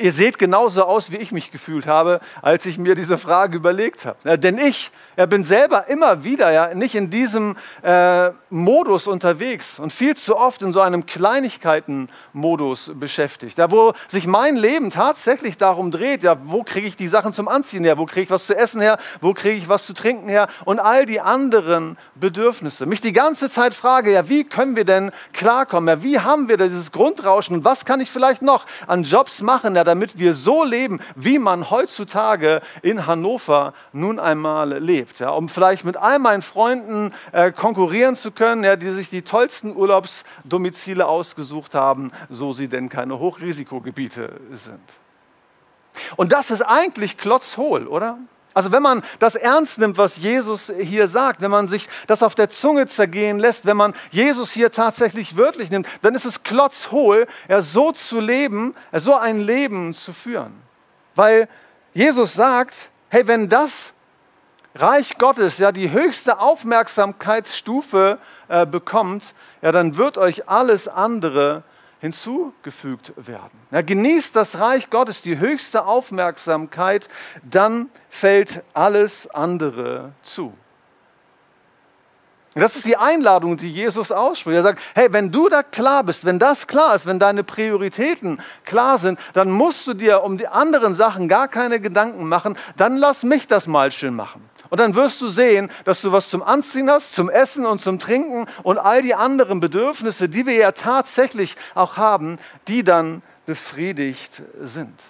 Ihr 0.00 0.11
seht 0.11 0.38
genauso 0.40 0.83
aus, 0.83 1.12
wie 1.12 1.16
ich 1.16 1.31
mich 1.31 1.52
gefühlt 1.52 1.87
habe, 1.87 2.19
als 2.43 2.66
ich 2.66 2.76
mir 2.76 2.97
diese 2.97 3.19
Frage 3.19 3.57
überlegt 3.57 4.05
habe. 4.05 4.37
Denn 4.37 4.59
ich 4.59 4.90
bin 5.28 5.45
selber 5.45 5.87
immer 5.87 6.25
wieder 6.25 6.50
ja, 6.50 6.75
nicht 6.75 6.97
in 6.97 7.09
diesem 7.09 7.57
äh, 7.83 8.31
Modus 8.50 9.07
unterwegs 9.07 9.78
und 9.78 9.93
viel 9.93 10.16
zu 10.16 10.37
oft 10.37 10.61
in 10.62 10.73
so 10.73 10.81
einem 10.81 11.07
Kleinigkeiten-Modus 11.07 12.93
beschäftigt. 12.97 13.59
Ja, 13.59 13.71
wo 13.71 13.93
sich 14.09 14.26
mein 14.26 14.57
Leben 14.57 14.90
tatsächlich 14.90 15.57
darum 15.57 15.93
dreht, 15.93 16.25
ja, 16.25 16.37
wo 16.45 16.64
kriege 16.64 16.88
ich 16.88 16.97
die 16.97 17.07
Sachen 17.07 17.33
zum 17.33 17.47
Anziehen 17.47 17.85
her, 17.85 17.97
wo 17.97 18.07
kriege 18.07 18.23
ich 18.23 18.31
was 18.31 18.47
zu 18.47 18.57
essen 18.57 18.81
her, 18.81 18.99
wo 19.21 19.35
kriege 19.35 19.57
ich 19.57 19.69
was 19.69 19.87
zu 19.87 19.95
trinken 19.95 20.28
her 20.28 20.49
und 20.64 20.81
all 20.81 21.07
die 21.07 21.21
anderen 21.21 21.97
Bedürfnisse. 22.16 22.87
Mich 22.87 23.00
die 23.00 23.12
ganze 23.12 23.49
Zeit 23.49 23.73
frage, 23.73 24.12
ja, 24.12 24.28
wie 24.28 24.43
können 24.43 24.75
wir 24.75 24.85
denn 24.85 25.12
klarkommen? 25.33 25.88
Ja, 25.88 26.02
wie 26.02 26.19
haben 26.19 26.49
wir 26.49 26.57
dieses 26.57 26.90
Grundrauschen 26.90 27.57
und 27.57 27.64
was 27.64 27.85
kann 27.85 28.00
ich 28.00 28.11
vielleicht 28.11 28.43
noch 28.43 28.66
an 28.88 29.05
Jobs 29.05 29.40
machen? 29.43 29.75
Ja, 29.76 29.85
damit 29.85 30.18
wir 30.18 30.35
so 30.35 30.64
leben, 30.64 31.00
wie 31.14 31.38
man 31.38 31.71
heutzutage 31.71 32.61
in 32.83 33.06
Hannover 33.06 33.75
nun 33.92 34.18
einmal 34.18 34.78
lebt. 34.78 35.21
Ja, 35.21 35.30
um 35.30 35.49
vielleicht 35.49 35.85
mit 35.85 35.97
all 35.97 36.18
meinen 36.18 36.42
Freunden 36.42 37.12
äh, 37.33 37.52
konkurrieren 37.52 38.16
zu 38.16 38.33
können, 38.33 38.64
ja, 38.64 38.76
die 38.76 38.90
sich 38.90 39.09
die 39.09 39.23
tollsten 39.23 39.76
Urlaubsdomizile 39.76 41.06
ausgesucht 41.06 41.75
haben, 41.75 42.11
so 42.28 42.52
sie 42.52 42.68
denn 42.68 42.88
keine 42.88 43.18
Hochrisikogebiete 43.18 44.40
sind. 44.52 44.80
Und 46.16 46.33
das 46.33 46.50
ist 46.50 46.62
eigentlich 46.62 47.16
klotzhohl, 47.16 47.87
oder? 47.87 48.18
Also 48.56 48.72
wenn 48.72 48.82
man 48.82 49.02
das 49.18 49.34
ernst 49.34 49.76
nimmt, 49.76 49.98
was 49.98 50.16
Jesus 50.16 50.72
hier 50.78 51.08
sagt, 51.08 51.42
wenn 51.42 51.50
man 51.50 51.68
sich 51.68 51.90
das 52.06 52.22
auf 52.22 52.34
der 52.34 52.48
Zunge 52.48 52.86
zergehen 52.86 53.38
lässt, 53.38 53.66
wenn 53.66 53.76
man 53.76 53.92
Jesus 54.10 54.50
hier 54.50 54.70
tatsächlich 54.70 55.36
wörtlich 55.36 55.68
nimmt, 55.68 55.86
dann 56.00 56.14
ist 56.14 56.25
es 56.25 56.42
klotzhohl, 56.42 57.26
ja, 57.50 57.60
so 57.60 57.92
zu 57.92 58.18
leben, 58.18 58.75
so 58.94 59.14
ein 59.14 59.40
Leben 59.40 59.92
zu 59.92 60.14
führen. 60.14 60.54
Weil 61.14 61.50
Jesus 61.92 62.32
sagt, 62.32 62.90
hey, 63.10 63.26
wenn 63.26 63.50
das 63.50 63.92
Reich 64.75 65.18
Gottes 65.18 65.58
ja 65.58 65.70
die 65.70 65.90
höchste 65.90 66.40
Aufmerksamkeitsstufe 66.40 68.18
äh, 68.48 68.64
bekommt, 68.64 69.34
ja, 69.60 69.70
dann 69.70 69.98
wird 69.98 70.16
euch 70.16 70.48
alles 70.48 70.88
andere 70.88 71.62
hinzugefügt 72.00 73.12
werden. 73.16 73.58
Ja, 73.70 73.82
genießt 73.82 74.36
das 74.36 74.58
Reich 74.58 74.90
Gottes 74.90 75.22
die 75.22 75.38
höchste 75.38 75.86
Aufmerksamkeit, 75.86 77.08
dann 77.42 77.88
fällt 78.10 78.62
alles 78.74 79.28
andere 79.28 80.12
zu. 80.22 80.52
Das 82.54 82.74
ist 82.74 82.86
die 82.86 82.96
Einladung, 82.96 83.58
die 83.58 83.70
Jesus 83.70 84.10
ausspricht. 84.10 84.56
Er 84.56 84.62
sagt, 84.62 84.82
hey, 84.94 85.12
wenn 85.12 85.30
du 85.30 85.50
da 85.50 85.62
klar 85.62 86.02
bist, 86.04 86.24
wenn 86.24 86.38
das 86.38 86.66
klar 86.66 86.94
ist, 86.94 87.04
wenn 87.04 87.18
deine 87.18 87.44
Prioritäten 87.44 88.40
klar 88.64 88.96
sind, 88.96 89.18
dann 89.34 89.50
musst 89.50 89.86
du 89.86 89.92
dir 89.92 90.22
um 90.22 90.38
die 90.38 90.48
anderen 90.48 90.94
Sachen 90.94 91.28
gar 91.28 91.48
keine 91.48 91.80
Gedanken 91.80 92.26
machen, 92.26 92.56
dann 92.76 92.96
lass 92.96 93.24
mich 93.24 93.46
das 93.46 93.66
mal 93.66 93.92
schön 93.92 94.14
machen. 94.14 94.42
Und 94.70 94.78
dann 94.78 94.94
wirst 94.94 95.20
du 95.20 95.28
sehen, 95.28 95.70
dass 95.85 96.00
du 96.02 96.12
was 96.12 96.30
zum 96.30 96.42
Anziehen 96.42 96.90
hast, 96.90 97.12
zum 97.12 97.30
Essen 97.30 97.66
und 97.66 97.80
zum 97.80 97.99
Trinken 97.99 98.46
und 98.62 98.78
all 98.78 99.02
die 99.02 99.14
anderen 99.14 99.61
Bedürfnisse, 99.61 100.28
die 100.28 100.46
wir 100.46 100.54
ja 100.54 100.73
tatsächlich 100.73 101.56
auch 101.75 101.96
haben, 101.96 102.38
die 102.68 102.82
dann 102.82 103.23
befriedigt 103.46 104.42
sind. 104.62 105.00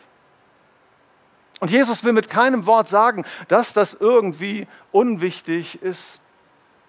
Und 1.61 1.71
Jesus 1.71 2.05
will 2.05 2.13
mit 2.13 2.29
keinem 2.29 2.67
Wort 2.67 2.89
sagen, 2.89 3.25
dass 3.49 3.73
das 3.73 3.95
irgendwie 3.95 4.67
unwichtig 4.93 5.83
ist. 5.83 6.21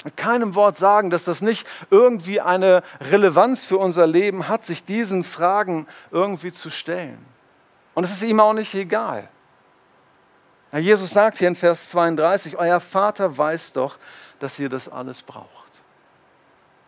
Mit 0.04 0.18
keinem 0.18 0.56
Wort 0.56 0.78
sagen, 0.78 1.10
dass 1.10 1.24
das 1.24 1.42
nicht 1.42 1.66
irgendwie 1.90 2.42
eine 2.42 2.84
Relevanz 3.00 3.66
für 3.66 3.78
unser 3.78 4.06
Leben 4.06 4.48
hat, 4.48 4.64
sich 4.64 4.84
diesen 4.84 5.24
Fragen 5.24 5.88
irgendwie 6.12 6.52
zu 6.52 6.70
stellen. 6.70 7.18
Und 7.94 8.04
es 8.04 8.12
ist 8.12 8.24
ihm 8.24 8.40
auch 8.40 8.54
nicht 8.54 8.76
egal. 8.76 9.28
Jesus 10.74 11.12
sagt 11.12 11.38
hier 11.38 11.48
in 11.48 11.56
Vers 11.56 11.90
32, 11.90 12.58
euer 12.58 12.80
Vater 12.80 13.38
weiß 13.38 13.74
doch, 13.74 13.98
dass 14.40 14.60
ihr 14.60 14.70
das 14.70 14.90
alles 14.90 15.22
braucht. 15.22 15.48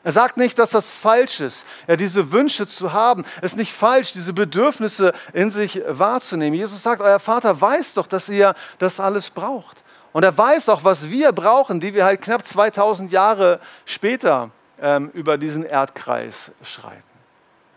Er 0.04 0.14
sagt 0.14 0.38
nicht, 0.38 0.58
dass 0.58 0.70
das 0.70 0.90
falsch 0.90 1.42
ist, 1.42 1.68
ja, 1.88 1.98
diese 1.98 2.32
Wünsche 2.32 2.68
zu 2.68 2.94
haben. 2.94 3.26
Es 3.38 3.52
ist 3.52 3.58
nicht 3.58 3.74
falsch, 3.74 4.14
diese 4.14 4.32
Bedürfnisse 4.32 5.14
in 5.34 5.50
sich 5.50 5.82
wahrzunehmen. 5.86 6.58
Jesus 6.58 6.82
sagt, 6.82 7.02
euer 7.02 7.20
Vater 7.20 7.60
weiß 7.60 7.96
doch, 7.96 8.08
dass 8.08 8.30
ihr 8.30 8.56
das 8.78 9.00
alles 9.00 9.30
braucht. 9.30 9.84
Und 10.14 10.24
er 10.24 10.38
weiß 10.38 10.70
auch, 10.70 10.84
was 10.84 11.10
wir 11.10 11.32
brauchen, 11.34 11.80
die 11.80 11.94
wir 11.94 12.06
halt 12.06 12.22
knapp 12.22 12.46
2000 12.46 13.12
Jahre 13.12 13.60
später 13.86 14.52
ähm, 14.82 15.12
über 15.14 15.38
diesen 15.38 15.64
Erdkreis 15.64 16.52
schreiten. 16.64 17.04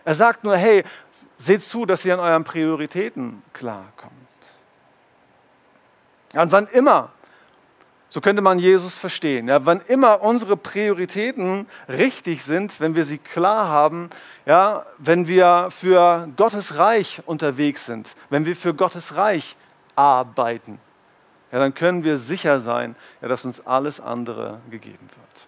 Er 0.05 0.15
sagt 0.15 0.45
nur, 0.45 0.57
hey, 0.57 0.85
seht 1.39 1.63
zu, 1.63 1.87
dass 1.87 2.05
ihr 2.05 2.15
an 2.15 2.21
euren 2.21 2.45
Prioritäten 2.45 3.43
klarkommt. 3.53 4.13
Und 6.33 6.53
wann 6.53 6.67
immer, 6.69 7.11
so 8.09 8.21
könnte 8.21 8.43
man 8.43 8.59
Jesus 8.59 8.99
verstehen, 8.99 9.49
ja, 9.49 9.65
wann 9.65 9.81
immer 9.89 10.23
unsere 10.23 10.57
Prioritäten 10.57 11.67
richtig 11.89 12.45
sind, 12.45 12.79
wenn 12.81 12.95
wir 12.95 13.05
sie 13.05 13.19
klar 13.19 13.69
haben, 13.69 14.11
ja, 14.45 14.87
wenn 14.99 15.27
wir 15.27 15.69
für 15.71 16.29
Gottes 16.37 16.77
Reich 16.77 17.23
unterwegs 17.27 17.87
sind, 17.87 18.15
wenn 18.31 18.45
wir 18.45 18.57
für 18.57 18.75
Gottes 18.75 19.17
Reich 19.17 19.57
arbeiten, 19.97 20.79
ja, 21.53 21.59
dann 21.59 21.75
können 21.75 22.05
wir 22.05 22.17
sicher 22.19 22.61
sein, 22.61 22.97
ja, 23.21 23.29
dass 23.29 23.45
uns 23.45 23.67
alles 23.67 24.01
andere 24.01 24.61
gegeben 24.71 25.09
wird. 25.09 25.47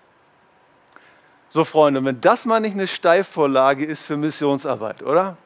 So, 1.48 1.64
Freunde, 1.64 2.04
wenn 2.04 2.20
das 2.20 2.46
mal 2.46 2.60
nicht 2.60 2.74
eine 2.74 2.86
Steilvorlage 2.86 3.84
ist 3.84 4.04
für 4.04 4.16
Missionsarbeit, 4.16 5.02
oder? 5.02 5.36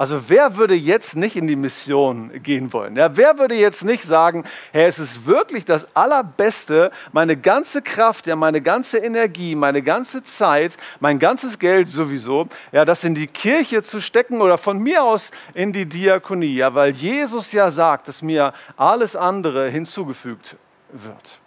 Also 0.00 0.30
wer 0.30 0.56
würde 0.56 0.74
jetzt 0.74 1.14
nicht 1.14 1.36
in 1.36 1.46
die 1.46 1.56
Mission 1.56 2.30
gehen 2.42 2.72
wollen? 2.72 2.96
Ja, 2.96 3.18
wer 3.18 3.38
würde 3.38 3.54
jetzt 3.54 3.84
nicht 3.84 4.02
sagen, 4.02 4.46
Herr, 4.72 4.88
es 4.88 4.98
ist 4.98 5.26
wirklich 5.26 5.66
das 5.66 5.94
Allerbeste, 5.94 6.90
meine 7.12 7.36
ganze 7.36 7.82
Kraft, 7.82 8.26
ja, 8.26 8.34
meine 8.34 8.62
ganze 8.62 8.96
Energie, 8.96 9.54
meine 9.54 9.82
ganze 9.82 10.24
Zeit, 10.24 10.72
mein 11.00 11.18
ganzes 11.18 11.58
Geld 11.58 11.88
sowieso, 11.88 12.48
ja, 12.72 12.86
das 12.86 13.04
in 13.04 13.14
die 13.14 13.26
Kirche 13.26 13.82
zu 13.82 14.00
stecken 14.00 14.40
oder 14.40 14.56
von 14.56 14.78
mir 14.78 15.04
aus 15.04 15.32
in 15.52 15.70
die 15.70 15.84
Diakonie, 15.84 16.54
ja, 16.54 16.74
weil 16.74 16.92
Jesus 16.92 17.52
ja 17.52 17.70
sagt, 17.70 18.08
dass 18.08 18.22
mir 18.22 18.54
alles 18.78 19.14
andere 19.14 19.68
hinzugefügt 19.68 20.56
wird. 20.92 21.38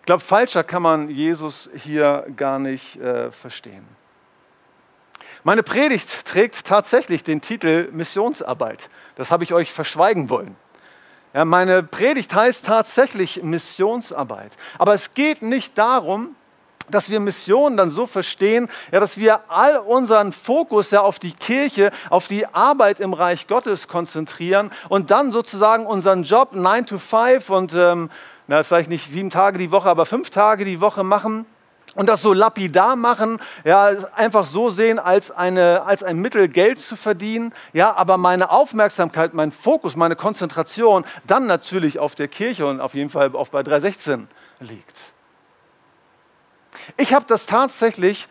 Ich 0.00 0.04
glaube, 0.04 0.22
falscher 0.22 0.62
kann 0.62 0.82
man 0.82 1.08
Jesus 1.08 1.70
hier 1.74 2.26
gar 2.36 2.58
nicht 2.58 2.96
äh, 2.96 3.32
verstehen. 3.32 3.99
Meine 5.42 5.62
Predigt 5.62 6.26
trägt 6.26 6.66
tatsächlich 6.66 7.24
den 7.24 7.40
Titel 7.40 7.88
Missionsarbeit. 7.92 8.90
Das 9.16 9.30
habe 9.30 9.42
ich 9.42 9.54
euch 9.54 9.72
verschweigen 9.72 10.28
wollen. 10.28 10.54
Ja, 11.32 11.46
meine 11.46 11.82
Predigt 11.82 12.34
heißt 12.34 12.66
tatsächlich 12.66 13.42
Missionsarbeit. 13.42 14.56
Aber 14.78 14.92
es 14.92 15.14
geht 15.14 15.40
nicht 15.40 15.78
darum, 15.78 16.34
dass 16.90 17.08
wir 17.08 17.20
Missionen 17.20 17.76
dann 17.76 17.90
so 17.90 18.04
verstehen, 18.04 18.68
ja, 18.92 19.00
dass 19.00 19.16
wir 19.16 19.40
all 19.48 19.78
unseren 19.78 20.32
Fokus 20.32 20.90
ja 20.90 21.00
auf 21.00 21.18
die 21.18 21.32
Kirche, 21.32 21.90
auf 22.10 22.28
die 22.28 22.46
Arbeit 22.46 23.00
im 23.00 23.14
Reich 23.14 23.46
Gottes 23.46 23.88
konzentrieren 23.88 24.70
und 24.88 25.10
dann 25.10 25.32
sozusagen 25.32 25.86
unseren 25.86 26.24
Job 26.24 26.52
9 26.52 26.86
to 26.86 26.98
5 26.98 27.48
und 27.48 27.74
ähm, 27.74 28.10
na, 28.46 28.62
vielleicht 28.62 28.90
nicht 28.90 29.10
sieben 29.10 29.30
Tage 29.30 29.56
die 29.56 29.70
Woche, 29.70 29.88
aber 29.88 30.04
fünf 30.04 30.30
Tage 30.30 30.64
die 30.64 30.80
Woche 30.80 31.04
machen 31.04 31.46
und 31.94 32.08
das 32.08 32.22
so 32.22 32.32
lapidar 32.32 32.96
machen, 32.96 33.40
ja, 33.64 33.90
einfach 34.14 34.44
so 34.44 34.70
sehen 34.70 34.98
als, 34.98 35.30
eine, 35.30 35.82
als 35.82 36.02
ein 36.02 36.18
Mittel, 36.18 36.48
Geld 36.48 36.80
zu 36.80 36.96
verdienen, 36.96 37.52
ja, 37.72 37.94
aber 37.94 38.16
meine 38.16 38.50
Aufmerksamkeit, 38.50 39.34
mein 39.34 39.52
Fokus, 39.52 39.96
meine 39.96 40.16
Konzentration 40.16 41.04
dann 41.26 41.46
natürlich 41.46 41.98
auf 41.98 42.14
der 42.14 42.28
Kirche 42.28 42.66
und 42.66 42.80
auf 42.80 42.94
jeden 42.94 43.10
Fall 43.10 43.34
auf 43.34 43.50
bei 43.50 43.62
316 43.62 44.28
liegt. 44.60 45.12
Ich 46.96 47.14
habe 47.14 47.24
das 47.28 47.46
tatsächlich 47.46 48.28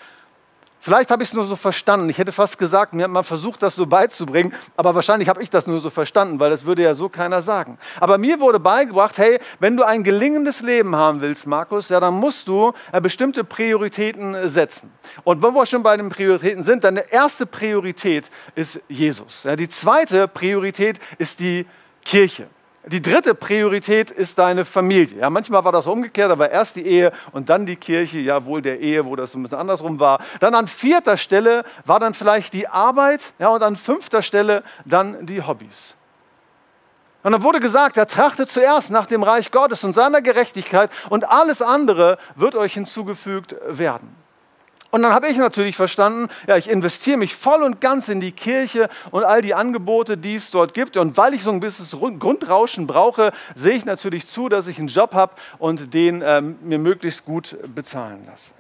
Vielleicht 0.82 1.12
habe 1.12 1.24
ich 1.24 1.30
es 1.30 1.36
nur 1.36 1.44
so 1.44 1.58
verstanden. 1.58 2.08
Ich 2.10 2.18
hätte 2.18 2.32
fast 2.32 2.58
gesagt, 2.58 2.94
mir 2.94 3.04
hat 3.04 3.12
man 3.12 3.26
versucht, 3.26 3.62
das 3.62 3.76
so 3.76 3.86
beizubringen, 3.86 4.54
aber 4.78 4.96
wahrscheinlich 4.96 5.28
habe 5.28 5.44
ich 5.44 5.50
das 5.50 5.68
nur 5.68 5.82
so 5.82 5.90
verstanden, 5.90 6.40
weil 6.40 6.50
das 6.50 6.64
würde 6.64 6.84
ja 6.84 6.94
so 6.94 7.10
keiner 7.10 7.42
sagen. 7.42 7.78
Aber 8.00 8.18
mir 8.18 8.40
wurde 8.40 8.62
beigebracht, 8.62 9.18
hey, 9.18 9.40
wenn 9.60 9.76
du 9.76 9.84
ein 9.84 10.04
gelingendes 10.04 10.62
Leben 10.62 10.96
haben 10.96 11.20
willst, 11.20 11.46
Markus, 11.46 11.90
ja, 11.90 12.00
dann 12.00 12.14
musst 12.14 12.48
du 12.48 12.72
äh, 12.94 13.02
bestimmte 13.02 13.44
Prioritäten 13.44 14.34
äh, 14.34 14.48
setzen. 14.48 14.92
Und 15.26 15.44
wenn 15.44 15.54
wir 15.54 15.66
schon 15.66 15.84
bei 15.84 15.98
den 15.98 16.08
Prioritäten 16.08 16.64
sind, 16.64 16.86
dann 16.86 16.96
die 16.96 17.02
erste 17.12 17.46
Priorität 17.46 18.30
ist 18.56 18.80
Jesus. 18.88 19.44
Ja, 19.44 19.58
die 19.58 19.68
zweite 19.68 20.30
Priorität 20.30 20.98
ist 21.18 21.42
die 21.42 21.66
Kirche. 22.06 22.48
Die 22.92 23.04
dritte 23.04 23.36
Priorität 23.36 24.10
ist 24.10 24.40
deine 24.40 24.66
Familie. 24.66 25.20
Ja, 25.20 25.30
manchmal 25.30 25.64
war 25.64 25.72
das 25.72 25.86
umgekehrt, 25.86 26.32
aber 26.32 26.50
erst 26.50 26.76
die 26.76 26.88
Ehe 26.88 27.12
und 27.32 27.48
dann 27.48 27.68
die 27.68 27.76
Kirche, 27.76 28.18
ja 28.18 28.46
wohl 28.46 28.64
der 28.64 28.80
Ehe, 28.80 29.06
wo 29.06 29.16
das 29.16 29.36
ein 29.36 29.44
bisschen 29.44 29.60
andersrum 29.60 30.00
war. 30.00 30.20
Dann 30.40 30.56
an 30.56 30.66
vierter 30.66 31.16
Stelle 31.16 31.66
war 31.86 32.00
dann 32.00 32.16
vielleicht 32.16 32.52
die 32.54 32.68
Arbeit 32.68 33.34
ja, 33.38 33.50
und 33.50 33.62
an 33.62 33.76
fünfter 33.76 34.24
Stelle 34.24 34.64
dann 34.86 35.28
die 35.28 35.44
Hobbys. 35.44 35.96
Und 37.22 37.34
dann 37.34 37.44
wurde 37.44 37.60
gesagt, 37.60 37.96
er 37.98 38.08
trachtet 38.08 38.50
zuerst 38.50 38.90
nach 38.90 39.06
dem 39.06 39.22
Reich 39.22 39.52
Gottes 39.52 39.84
und 39.84 39.94
seiner 39.94 40.24
Gerechtigkeit 40.24 40.90
und 41.12 41.30
alles 41.30 41.62
andere 41.62 42.18
wird 42.36 42.56
euch 42.56 42.74
hinzugefügt 42.74 43.56
werden. 43.68 44.16
Und 44.92 45.04
dann 45.04 45.14
habe 45.14 45.28
ich 45.28 45.38
natürlich 45.38 45.76
verstanden, 45.76 46.30
ja, 46.48 46.58
ich 46.58 46.70
investiere 46.70 47.18
mich 47.18 47.36
voll 47.36 47.62
und 47.62 47.80
ganz 47.80 48.10
in 48.10 48.20
die 48.20 48.32
Kirche 48.32 48.90
und 49.12 49.24
all 49.24 49.42
die 49.42 49.54
Angebote, 49.54 50.18
die 50.18 50.36
es 50.36 50.50
dort 50.50 50.74
gibt. 50.74 50.98
Und 50.98 51.16
weil 51.16 51.36
ich 51.36 51.44
so 51.44 51.52
ein 51.52 51.60
bisschen 51.60 52.20
Grundrauschen 52.20 52.88
brauche, 52.88 53.32
sehe 53.56 53.76
ich 53.76 53.86
natürlich 53.86 54.26
zu, 54.26 54.50
dass 54.50 54.66
ich 54.68 54.80
einen 54.80 54.88
Job 54.88 55.14
habe 55.14 55.34
und 55.60 55.94
den 55.94 56.24
ähm, 56.26 56.58
mir 56.62 56.80
möglichst 56.80 57.24
gut 57.24 57.56
bezahlen 57.76 58.26
lasse. 58.26 58.52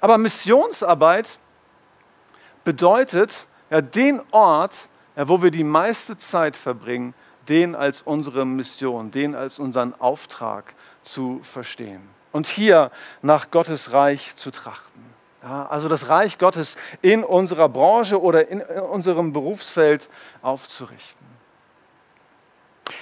Aber 0.00 0.16
Missionsarbeit 0.16 1.28
bedeutet, 2.64 3.46
ja, 3.70 3.82
den 3.82 4.22
Ort, 4.30 4.88
ja, 5.16 5.28
wo 5.28 5.42
wir 5.42 5.50
die 5.50 5.64
meiste 5.64 6.16
Zeit 6.16 6.56
verbringen, 6.56 7.12
den 7.48 7.74
als 7.74 8.00
unsere 8.00 8.46
Mission, 8.46 9.10
den 9.10 9.34
als 9.34 9.58
unseren 9.58 10.00
Auftrag 10.00 10.72
zu 11.02 11.40
verstehen 11.42 12.21
und 12.32 12.46
hier 12.46 12.90
nach 13.20 13.50
Gottes 13.50 13.92
Reich 13.92 14.34
zu 14.36 14.50
trachten. 14.50 15.02
Ja, 15.42 15.66
also 15.66 15.88
das 15.88 16.08
Reich 16.08 16.38
Gottes 16.38 16.76
in 17.00 17.24
unserer 17.24 17.68
Branche 17.68 18.20
oder 18.20 18.48
in 18.48 18.60
unserem 18.62 19.32
Berufsfeld 19.32 20.08
aufzurichten. 20.40 21.26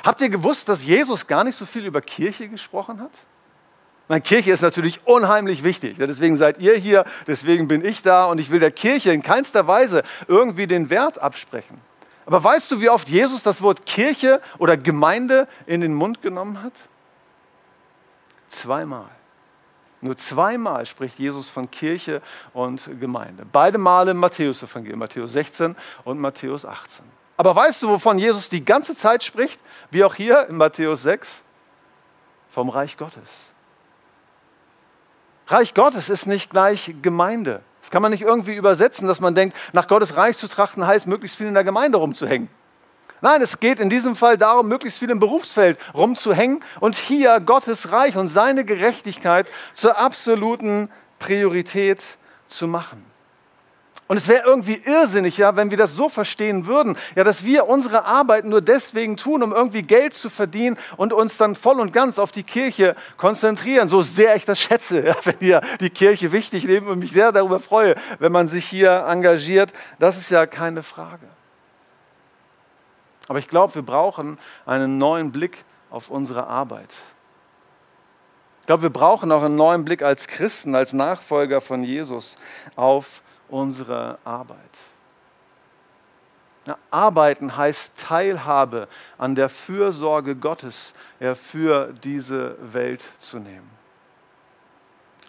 Habt 0.04 0.20
ihr 0.20 0.30
gewusst, 0.30 0.68
dass 0.68 0.84
Jesus 0.84 1.26
gar 1.26 1.44
nicht 1.44 1.56
so 1.56 1.66
viel 1.66 1.84
über 1.84 2.00
Kirche 2.00 2.48
gesprochen 2.48 3.00
hat? 3.00 3.10
Meine 4.08 4.22
Kirche 4.22 4.50
ist 4.50 4.62
natürlich 4.62 5.06
unheimlich 5.06 5.62
wichtig. 5.62 5.96
Deswegen 5.98 6.36
seid 6.36 6.58
ihr 6.58 6.74
hier, 6.76 7.04
deswegen 7.26 7.68
bin 7.68 7.84
ich 7.84 8.02
da 8.02 8.24
und 8.24 8.38
ich 8.38 8.50
will 8.50 8.58
der 8.58 8.72
Kirche 8.72 9.12
in 9.12 9.22
keinster 9.22 9.66
Weise 9.66 10.02
irgendwie 10.26 10.66
den 10.66 10.90
Wert 10.90 11.20
absprechen. 11.20 11.80
Aber 12.26 12.42
weißt 12.42 12.70
du, 12.70 12.80
wie 12.80 12.88
oft 12.88 13.08
Jesus 13.08 13.42
das 13.42 13.62
Wort 13.62 13.86
Kirche 13.86 14.40
oder 14.58 14.76
Gemeinde 14.76 15.46
in 15.66 15.80
den 15.80 15.94
Mund 15.94 16.22
genommen 16.22 16.62
hat? 16.62 16.72
Zweimal. 18.48 19.08
Nur 20.00 20.16
zweimal 20.16 20.86
spricht 20.86 21.18
Jesus 21.18 21.50
von 21.50 21.70
Kirche 21.70 22.22
und 22.54 22.88
Gemeinde. 22.98 23.44
Beide 23.50 23.76
Male 23.76 24.12
im 24.12 24.16
Matthäus-Evangelium, 24.16 24.98
Matthäus 24.98 25.32
16 25.32 25.76
und 26.04 26.18
Matthäus 26.18 26.64
18. 26.64 27.04
Aber 27.36 27.54
weißt 27.54 27.82
du, 27.82 27.88
wovon 27.88 28.18
Jesus 28.18 28.48
die 28.48 28.64
ganze 28.64 28.96
Zeit 28.96 29.22
spricht? 29.22 29.60
Wie 29.90 30.04
auch 30.04 30.14
hier 30.14 30.48
in 30.48 30.56
Matthäus 30.56 31.02
6? 31.02 31.42
Vom 32.50 32.68
Reich 32.68 32.96
Gottes. 32.96 33.30
Reich 35.46 35.74
Gottes 35.74 36.08
ist 36.08 36.26
nicht 36.26 36.50
gleich 36.50 36.94
Gemeinde. 37.02 37.62
Das 37.80 37.90
kann 37.90 38.02
man 38.02 38.12
nicht 38.12 38.22
irgendwie 38.22 38.54
übersetzen, 38.54 39.08
dass 39.08 39.20
man 39.20 39.34
denkt, 39.34 39.56
nach 39.72 39.88
Gottes 39.88 40.16
Reich 40.16 40.36
zu 40.36 40.48
trachten 40.48 40.86
heißt, 40.86 41.06
möglichst 41.06 41.36
viel 41.36 41.46
in 41.46 41.54
der 41.54 41.64
Gemeinde 41.64 41.98
rumzuhängen. 41.98 42.48
Nein, 43.22 43.42
es 43.42 43.60
geht 43.60 43.80
in 43.80 43.90
diesem 43.90 44.16
Fall 44.16 44.38
darum, 44.38 44.68
möglichst 44.68 44.98
viel 44.98 45.10
im 45.10 45.20
Berufsfeld 45.20 45.78
rumzuhängen 45.94 46.64
und 46.80 46.96
hier 46.96 47.40
Gottes 47.40 47.92
Reich 47.92 48.16
und 48.16 48.28
seine 48.28 48.64
Gerechtigkeit 48.64 49.50
zur 49.74 49.98
absoluten 49.98 50.90
Priorität 51.18 52.02
zu 52.46 52.66
machen. 52.66 53.04
Und 54.10 54.16
es 54.16 54.26
wäre 54.26 54.44
irgendwie 54.44 54.74
irrsinnig, 54.84 55.36
ja, 55.36 55.54
wenn 55.54 55.70
wir 55.70 55.78
das 55.78 55.94
so 55.94 56.08
verstehen 56.08 56.66
würden, 56.66 56.96
ja, 57.14 57.22
dass 57.22 57.44
wir 57.44 57.68
unsere 57.68 58.06
Arbeit 58.06 58.44
nur 58.44 58.60
deswegen 58.60 59.16
tun, 59.16 59.40
um 59.40 59.52
irgendwie 59.52 59.82
Geld 59.82 60.14
zu 60.14 60.28
verdienen 60.30 60.76
und 60.96 61.12
uns 61.12 61.36
dann 61.36 61.54
voll 61.54 61.78
und 61.78 61.92
ganz 61.92 62.18
auf 62.18 62.32
die 62.32 62.42
Kirche 62.42 62.96
konzentrieren. 63.18 63.86
So 63.86 64.02
sehr 64.02 64.34
ich 64.34 64.44
das 64.44 64.58
schätze, 64.58 65.06
ja, 65.06 65.16
wenn 65.22 65.36
ihr 65.38 65.60
die 65.78 65.90
Kirche 65.90 66.32
wichtig 66.32 66.64
nehmt 66.64 66.88
und 66.88 66.98
mich 66.98 67.12
sehr 67.12 67.30
darüber 67.30 67.60
freue, 67.60 67.94
wenn 68.18 68.32
man 68.32 68.48
sich 68.48 68.64
hier 68.64 69.04
engagiert. 69.06 69.72
Das 70.00 70.18
ist 70.18 70.28
ja 70.28 70.44
keine 70.44 70.82
Frage. 70.82 71.28
Aber 73.30 73.38
ich 73.38 73.46
glaube, 73.46 73.76
wir 73.76 73.82
brauchen 73.82 74.40
einen 74.66 74.98
neuen 74.98 75.30
Blick 75.30 75.64
auf 75.88 76.10
unsere 76.10 76.48
Arbeit. 76.48 76.92
Ich 78.58 78.66
glaube, 78.66 78.82
wir 78.82 78.90
brauchen 78.90 79.30
auch 79.30 79.44
einen 79.44 79.54
neuen 79.54 79.84
Blick 79.84 80.02
als 80.02 80.26
Christen, 80.26 80.74
als 80.74 80.92
Nachfolger 80.92 81.60
von 81.60 81.84
Jesus 81.84 82.36
auf 82.74 83.22
unsere 83.48 84.18
Arbeit. 84.24 84.58
Arbeiten 86.90 87.56
heißt 87.56 87.92
Teilhabe 87.96 88.88
an 89.16 89.36
der 89.36 89.48
Fürsorge 89.48 90.34
Gottes 90.34 90.92
für 91.34 91.92
diese 92.02 92.56
Welt 92.72 93.04
zu 93.18 93.38
nehmen. 93.38 93.79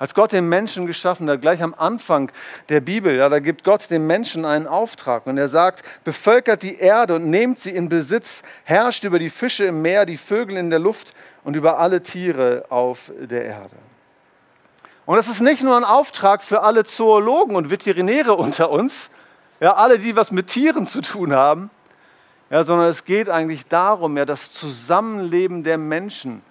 Als 0.02 0.16
Gott 0.16 0.32
den 0.32 0.50
Menschen 0.50 0.88
geschaffen 0.88 1.30
hat, 1.30 1.42
gleich 1.42 1.62
am 1.62 1.76
Anfang 1.78 2.32
der 2.70 2.80
Bibel, 2.80 3.16
ja, 3.16 3.30
da 3.30 3.38
gibt 3.38 3.64
Gott 3.64 3.92
dem 3.92 4.08
Menschen 4.08 4.46
einen 4.46 4.66
Auftrag 4.66 5.28
und 5.28 5.38
er 5.38 5.48
sagt, 5.48 5.86
bevölkert 6.04 6.64
die 6.64 6.78
Erde 6.78 7.14
und 7.14 7.30
nehmt 7.30 7.60
sie 7.60 7.70
in 7.70 7.88
Besitz, 7.88 8.42
herrscht 8.64 9.04
über 9.04 9.20
die 9.20 9.30
Fische 9.30 9.66
im 9.66 9.84
Meer, 9.84 10.08
die 10.08 10.18
Vögel 10.18 10.58
in 10.58 10.72
der 10.72 10.80
Luft 10.80 11.14
und 11.44 11.56
über 11.56 11.78
alle 11.78 12.02
Tiere 12.02 12.66
auf 12.70 13.12
der 13.16 13.46
Erde. 13.46 13.76
Und 15.06 15.18
das 15.18 15.28
ist 15.28 15.40
nicht 15.40 15.62
nur 15.62 15.78
ein 15.78 15.84
Auftrag 15.84 16.42
für 16.42 16.64
alle 16.64 16.84
Zoologen 16.84 17.56
und 17.56 17.70
Veterinäre 17.70 18.34
unter 18.34 18.72
uns, 18.72 19.12
ja, 19.60 19.76
alle, 19.76 20.00
die 20.00 20.16
was 20.16 20.32
mit 20.32 20.48
Tieren 20.48 20.88
zu 20.88 21.02
tun 21.02 21.32
haben, 21.32 21.70
ja, 22.50 22.64
sondern 22.64 22.88
es 22.88 23.06
geht 23.06 23.30
eigentlich 23.30 23.68
darum, 23.68 24.18
ja, 24.18 24.26
das 24.26 24.52
Zusammenleben 24.52 25.64
der 25.64 25.78
Menschen, 25.78 26.42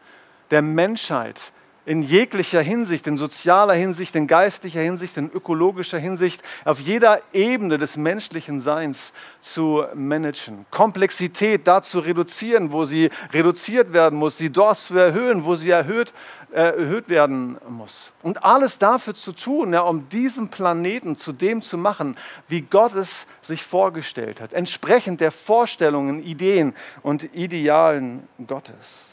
der 0.53 0.63
Menschheit, 0.63 1.53
in 1.91 2.03
jeglicher 2.03 2.63
Hinsicht, 2.63 3.09
in 3.09 3.17
sozialer 3.17 3.75
Hinsicht, 3.75 4.15
in 4.15 4.29
geistlicher 4.29 4.81
Hinsicht, 4.81 5.17
in 5.17 5.29
ökologischer 5.29 5.99
Hinsicht, 5.99 6.41
auf 6.65 6.79
jeder 6.79 7.21
Ebene 7.33 7.79
des 7.79 7.97
menschlichen 7.97 8.61
Seins 8.61 9.13
zu 9.41 9.83
managen. 9.93 10.67
Komplexität 10.71 11.67
da 11.67 11.83
zu 11.83 11.99
reduzieren, 11.99 12.71
wo 12.71 12.85
sie 12.85 13.11
reduziert 13.33 13.93
werden 13.93 14.21
muss, 14.21 14.39
sie 14.39 14.51
dort 14.51 14.79
zu 14.79 14.97
erhöhen, 14.97 15.45
wo 15.45 15.57
sie 15.57 15.71
erhöht, 15.71 16.13
äh, 16.53 16.61
erhöht 16.61 17.09
werden 17.09 17.59
muss. 17.69 18.13
Und 18.23 18.45
alles 18.45 18.79
dafür 18.79 19.17
zu 19.17 19.33
tun, 19.33 19.73
ja, 19.73 19.81
um 19.81 20.09
diesen 20.11 20.49
Planeten 20.49 21.17
zu 21.17 21.33
dem 21.33 21.61
zu 21.61 21.77
machen, 21.77 22.17
wie 22.47 22.61
Gott 22.61 22.95
es 22.95 23.27
sich 23.43 23.65
vorgestellt 23.65 24.41
hat, 24.41 24.53
entsprechend 24.53 25.21
der 25.21 25.33
Vorstellungen, 25.33 26.23
Ideen 26.23 26.73
und 27.03 27.35
Idealen 27.35 28.29
Gottes. 28.47 29.10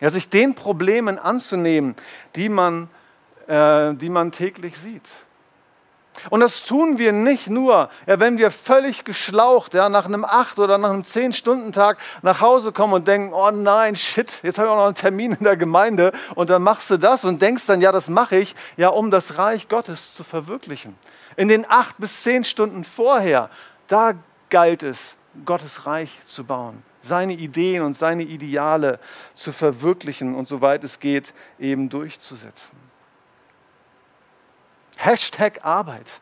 Ja, 0.00 0.10
sich 0.10 0.28
den 0.28 0.54
Problemen 0.54 1.18
anzunehmen, 1.18 1.96
die 2.36 2.48
man, 2.48 2.88
äh, 3.48 3.94
die 3.94 4.10
man 4.10 4.30
täglich 4.30 4.78
sieht. 4.78 5.08
Und 6.30 6.40
das 6.40 6.64
tun 6.64 6.98
wir 6.98 7.12
nicht 7.12 7.48
nur, 7.48 7.90
ja, 8.06 8.20
wenn 8.20 8.38
wir 8.38 8.50
völlig 8.50 9.04
geschlaucht 9.04 9.74
ja, 9.74 9.88
nach 9.88 10.06
einem 10.06 10.24
acht 10.24 10.58
oder 10.58 10.78
nach 10.78 10.90
einem 10.90 11.04
zehn 11.04 11.32
Stunden 11.32 11.72
Tag 11.72 11.98
nach 12.22 12.40
Hause 12.40 12.72
kommen 12.72 12.92
und 12.92 13.08
denken, 13.08 13.32
oh 13.32 13.50
nein, 13.50 13.96
shit, 13.96 14.40
jetzt 14.42 14.58
habe 14.58 14.68
ich 14.68 14.72
auch 14.72 14.76
noch 14.76 14.86
einen 14.86 14.94
Termin 14.94 15.32
in 15.32 15.44
der 15.44 15.56
Gemeinde 15.56 16.12
und 16.34 16.50
dann 16.50 16.62
machst 16.62 16.90
du 16.90 16.96
das 16.96 17.24
und 17.24 17.40
denkst 17.40 17.66
dann, 17.66 17.80
ja, 17.80 17.92
das 17.92 18.08
mache 18.08 18.36
ich, 18.36 18.54
ja, 18.76 18.88
um 18.88 19.10
das 19.10 19.38
Reich 19.38 19.68
Gottes 19.68 20.14
zu 20.14 20.24
verwirklichen. 20.24 20.96
In 21.36 21.48
den 21.48 21.68
acht 21.68 21.96
bis 21.98 22.22
zehn 22.22 22.42
Stunden 22.42 22.84
vorher, 22.84 23.50
da 23.86 24.14
galt 24.50 24.82
es, 24.82 25.16
Gottes 25.44 25.86
Reich 25.86 26.10
zu 26.24 26.44
bauen 26.44 26.82
seine 27.02 27.34
Ideen 27.34 27.82
und 27.82 27.94
seine 27.94 28.22
Ideale 28.22 28.98
zu 29.34 29.52
verwirklichen 29.52 30.34
und 30.34 30.48
soweit 30.48 30.84
es 30.84 30.98
geht, 31.00 31.32
eben 31.58 31.88
durchzusetzen. 31.88 32.76
Hashtag 34.96 35.64
Arbeit. 35.64 36.20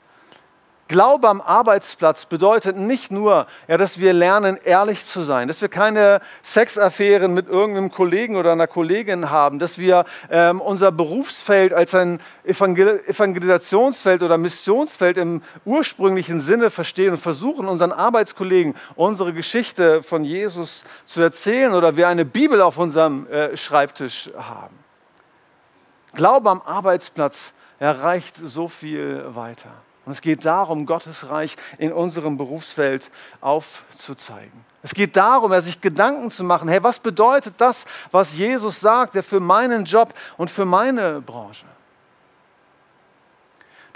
Glaube 0.89 1.29
am 1.29 1.41
Arbeitsplatz 1.41 2.27
bedeutet 2.27 2.77
nicht 2.77 3.11
nur, 3.11 3.49
ja, 3.67 3.77
dass 3.77 3.99
wir 3.99 4.13
lernen, 4.13 4.57
ehrlich 4.63 5.05
zu 5.05 5.23
sein, 5.23 5.49
dass 5.49 5.61
wir 5.61 5.69
keine 5.69 6.21
Sexaffären 6.45 7.35
mit 7.35 7.49
irgendeinem 7.49 7.91
Kollegen 7.91 8.37
oder 8.37 8.53
einer 8.53 8.69
Kollegin 8.69 9.29
haben, 9.29 9.59
dass 9.59 9.79
wir 9.79 10.05
ähm, 10.31 10.61
unser 10.61 10.93
Berufsfeld 10.93 11.73
als 11.73 11.93
ein 11.93 12.21
Evangel 12.45 13.03
Evangelisationsfeld 13.05 14.23
oder 14.23 14.39
Missionsfeld 14.39 15.17
im 15.17 15.43
ursprünglichen 15.65 16.39
Sinne 16.39 16.71
verstehen 16.71 17.11
und 17.11 17.19
versuchen, 17.19 17.67
unseren 17.67 17.91
Arbeitskollegen 17.91 18.75
unsere 18.95 19.33
Geschichte 19.33 20.05
von 20.05 20.23
Jesus 20.23 20.85
zu 21.05 21.21
erzählen 21.21 21.75
oder 21.75 21.97
wir 21.97 22.07
eine 22.07 22.25
Bibel 22.25 22.61
auf 22.61 22.79
unserem 22.79 23.27
äh, 23.27 23.57
Schreibtisch 23.57 24.31
haben. 24.39 24.79
Glaube 26.15 26.49
am 26.49 26.63
Arbeitsplatz 26.63 27.53
erreicht 27.81 28.37
so 28.37 28.69
viel 28.69 29.25
weiter. 29.35 29.71
Und 30.07 30.13
es 30.13 30.23
geht 30.23 30.45
darum, 30.45 30.87
Gottes 30.87 31.29
Reich 31.29 31.57
in 31.79 31.93
unserem 31.93 32.39
Berufsfeld 32.39 33.11
aufzuzeigen. 33.41 34.65
Es 34.83 34.95
geht 34.95 35.17
darum, 35.17 35.61
sich 35.61 35.81
Gedanken 35.81 36.31
zu 36.31 36.45
machen, 36.45 36.69
hey, 36.69 36.81
was 36.81 37.01
bedeutet 37.01 37.55
das, 37.59 37.85
was 38.13 38.37
Jesus 38.37 38.79
sagt, 38.79 39.17
der 39.17 39.25
für 39.25 39.41
meinen 39.41 39.85
Job 39.85 40.15
und 40.37 40.49
für 40.49 40.65
meine 40.65 41.21
Branche? 41.21 41.67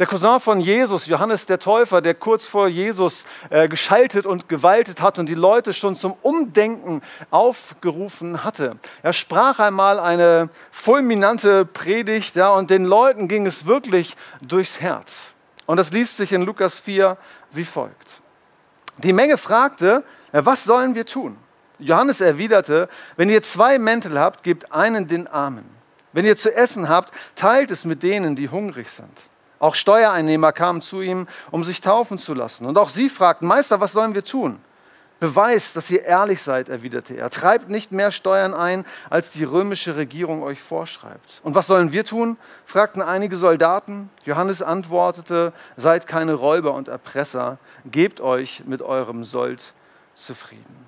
Der 0.00 0.08
Cousin 0.08 0.40
von 0.40 0.60
Jesus, 0.60 1.06
Johannes 1.06 1.46
der 1.46 1.60
Täufer, 1.60 2.00
der 2.00 2.14
kurz 2.14 2.46
vor 2.46 2.66
Jesus 2.66 3.26
äh, 3.50 3.68
geschaltet 3.68 4.26
und 4.26 4.48
gewaltet 4.48 5.00
hat 5.00 5.18
und 5.20 5.28
die 5.28 5.34
Leute 5.34 5.72
schon 5.72 5.94
zum 5.94 6.14
Umdenken 6.22 7.02
aufgerufen 7.30 8.42
hatte. 8.42 8.78
Er 9.02 9.12
sprach 9.12 9.60
einmal 9.60 10.00
eine 10.00 10.48
fulminante 10.72 11.66
Predigt 11.66 12.34
ja, 12.34 12.50
und 12.52 12.70
den 12.70 12.84
Leuten 12.84 13.28
ging 13.28 13.46
es 13.46 13.66
wirklich 13.66 14.16
durchs 14.40 14.80
Herz. 14.80 15.34
Und 15.70 15.76
das 15.76 15.92
liest 15.92 16.16
sich 16.16 16.32
in 16.32 16.42
Lukas 16.42 16.80
4 16.80 17.16
wie 17.52 17.64
folgt. 17.64 18.20
Die 18.96 19.12
Menge 19.12 19.38
fragte, 19.38 20.02
was 20.32 20.64
sollen 20.64 20.96
wir 20.96 21.06
tun? 21.06 21.36
Johannes 21.78 22.20
erwiderte, 22.20 22.88
wenn 23.16 23.30
ihr 23.30 23.40
zwei 23.40 23.78
Mäntel 23.78 24.18
habt, 24.18 24.42
gebt 24.42 24.72
einen 24.72 25.06
den 25.06 25.28
Armen. 25.28 25.64
Wenn 26.12 26.24
ihr 26.24 26.34
zu 26.34 26.52
essen 26.52 26.88
habt, 26.88 27.14
teilt 27.36 27.70
es 27.70 27.84
mit 27.84 28.02
denen, 28.02 28.34
die 28.34 28.48
hungrig 28.48 28.90
sind. 28.90 29.16
Auch 29.60 29.76
Steuereinnehmer 29.76 30.50
kamen 30.50 30.82
zu 30.82 31.02
ihm, 31.02 31.28
um 31.52 31.62
sich 31.62 31.80
taufen 31.80 32.18
zu 32.18 32.34
lassen. 32.34 32.66
Und 32.66 32.76
auch 32.76 32.88
sie 32.88 33.08
fragten, 33.08 33.46
Meister, 33.46 33.80
was 33.80 33.92
sollen 33.92 34.16
wir 34.16 34.24
tun? 34.24 34.58
Beweist, 35.20 35.76
dass 35.76 35.90
ihr 35.90 36.02
ehrlich 36.02 36.40
seid, 36.40 36.70
erwiderte 36.70 37.14
er. 37.14 37.28
Treibt 37.28 37.68
nicht 37.68 37.92
mehr 37.92 38.10
Steuern 38.10 38.54
ein, 38.54 38.86
als 39.10 39.30
die 39.30 39.44
römische 39.44 39.96
Regierung 39.96 40.42
euch 40.42 40.62
vorschreibt. 40.62 41.40
Und 41.42 41.54
was 41.54 41.66
sollen 41.66 41.92
wir 41.92 42.04
tun? 42.06 42.38
fragten 42.64 43.02
einige 43.02 43.36
Soldaten. 43.36 44.08
Johannes 44.24 44.62
antwortete, 44.62 45.52
seid 45.76 46.06
keine 46.06 46.32
Räuber 46.32 46.72
und 46.72 46.88
Erpresser, 46.88 47.58
gebt 47.84 48.22
euch 48.22 48.62
mit 48.64 48.80
eurem 48.80 49.22
Sold 49.22 49.74
zufrieden. 50.14 50.86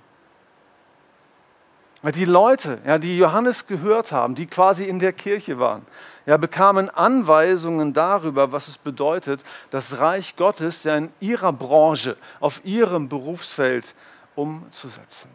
Die 2.03 2.25
Leute, 2.25 2.79
ja, 2.85 2.99
die 2.99 3.16
Johannes 3.16 3.66
gehört 3.68 4.11
haben, 4.11 4.35
die 4.35 4.47
quasi 4.47 4.85
in 4.85 4.99
der 4.99 5.12
Kirche 5.12 5.61
waren, 5.61 5.87
ja, 6.27 6.37
bekamen 6.37 6.90
Anweisungen 6.90 7.92
darüber, 7.92 8.51
was 8.51 8.66
es 8.66 8.79
bedeutet, 8.79 9.40
das 9.71 9.99
Reich 9.99 10.37
Gottes 10.37 10.83
ja 10.83 10.97
in 10.97 11.11
ihrer 11.21 11.53
Branche, 11.53 12.16
auf 12.40 12.64
ihrem 12.64 13.09
Berufsfeld 13.09 13.95
umzusetzen. 14.35 15.31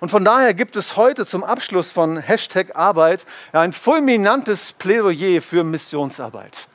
Und 0.00 0.10
von 0.10 0.24
daher 0.24 0.54
gibt 0.54 0.76
es 0.76 0.96
heute 0.96 1.26
zum 1.26 1.44
Abschluss 1.44 1.92
von 1.92 2.16
Hashtag 2.16 2.76
Arbeit 2.76 3.26
ein 3.52 3.72
fulminantes 3.72 4.72
Plädoyer 4.74 5.42
für 5.42 5.64
Missionsarbeit. 5.64 6.68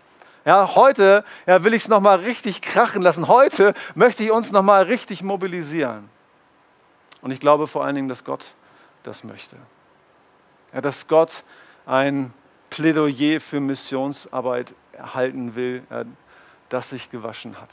Ja, 0.46 0.76
heute 0.76 1.24
ja, 1.46 1.64
will 1.64 1.74
ich 1.74 1.84
es 1.84 1.88
nochmal 1.90 2.20
richtig 2.20 2.62
krachen 2.62 3.02
lassen. 3.02 3.28
Heute 3.28 3.74
möchte 3.96 4.24
ich 4.24 4.32
uns 4.32 4.52
nochmal 4.52 4.84
richtig 4.84 5.22
mobilisieren. 5.22 6.10
Und 7.22 7.32
ich 7.32 7.40
glaube 7.40 7.68
vor 7.68 7.84
allen 7.84 7.96
Dingen, 7.96 8.10
dass 8.10 8.24
Gott 8.24 8.54
das 9.04 9.24
möchte. 9.24 9.58
Ja, 10.74 10.82
dass 10.82 11.08
Gott 11.08 11.44
ein 11.86 12.34
Plädoyer 12.70 13.40
für 13.42 13.60
Missionsarbeit 13.60 14.74
erhalten 14.94 15.56
will, 15.56 15.84
das 16.70 16.92
sich 16.92 17.10
gewaschen 17.10 17.60
hat. 17.60 17.70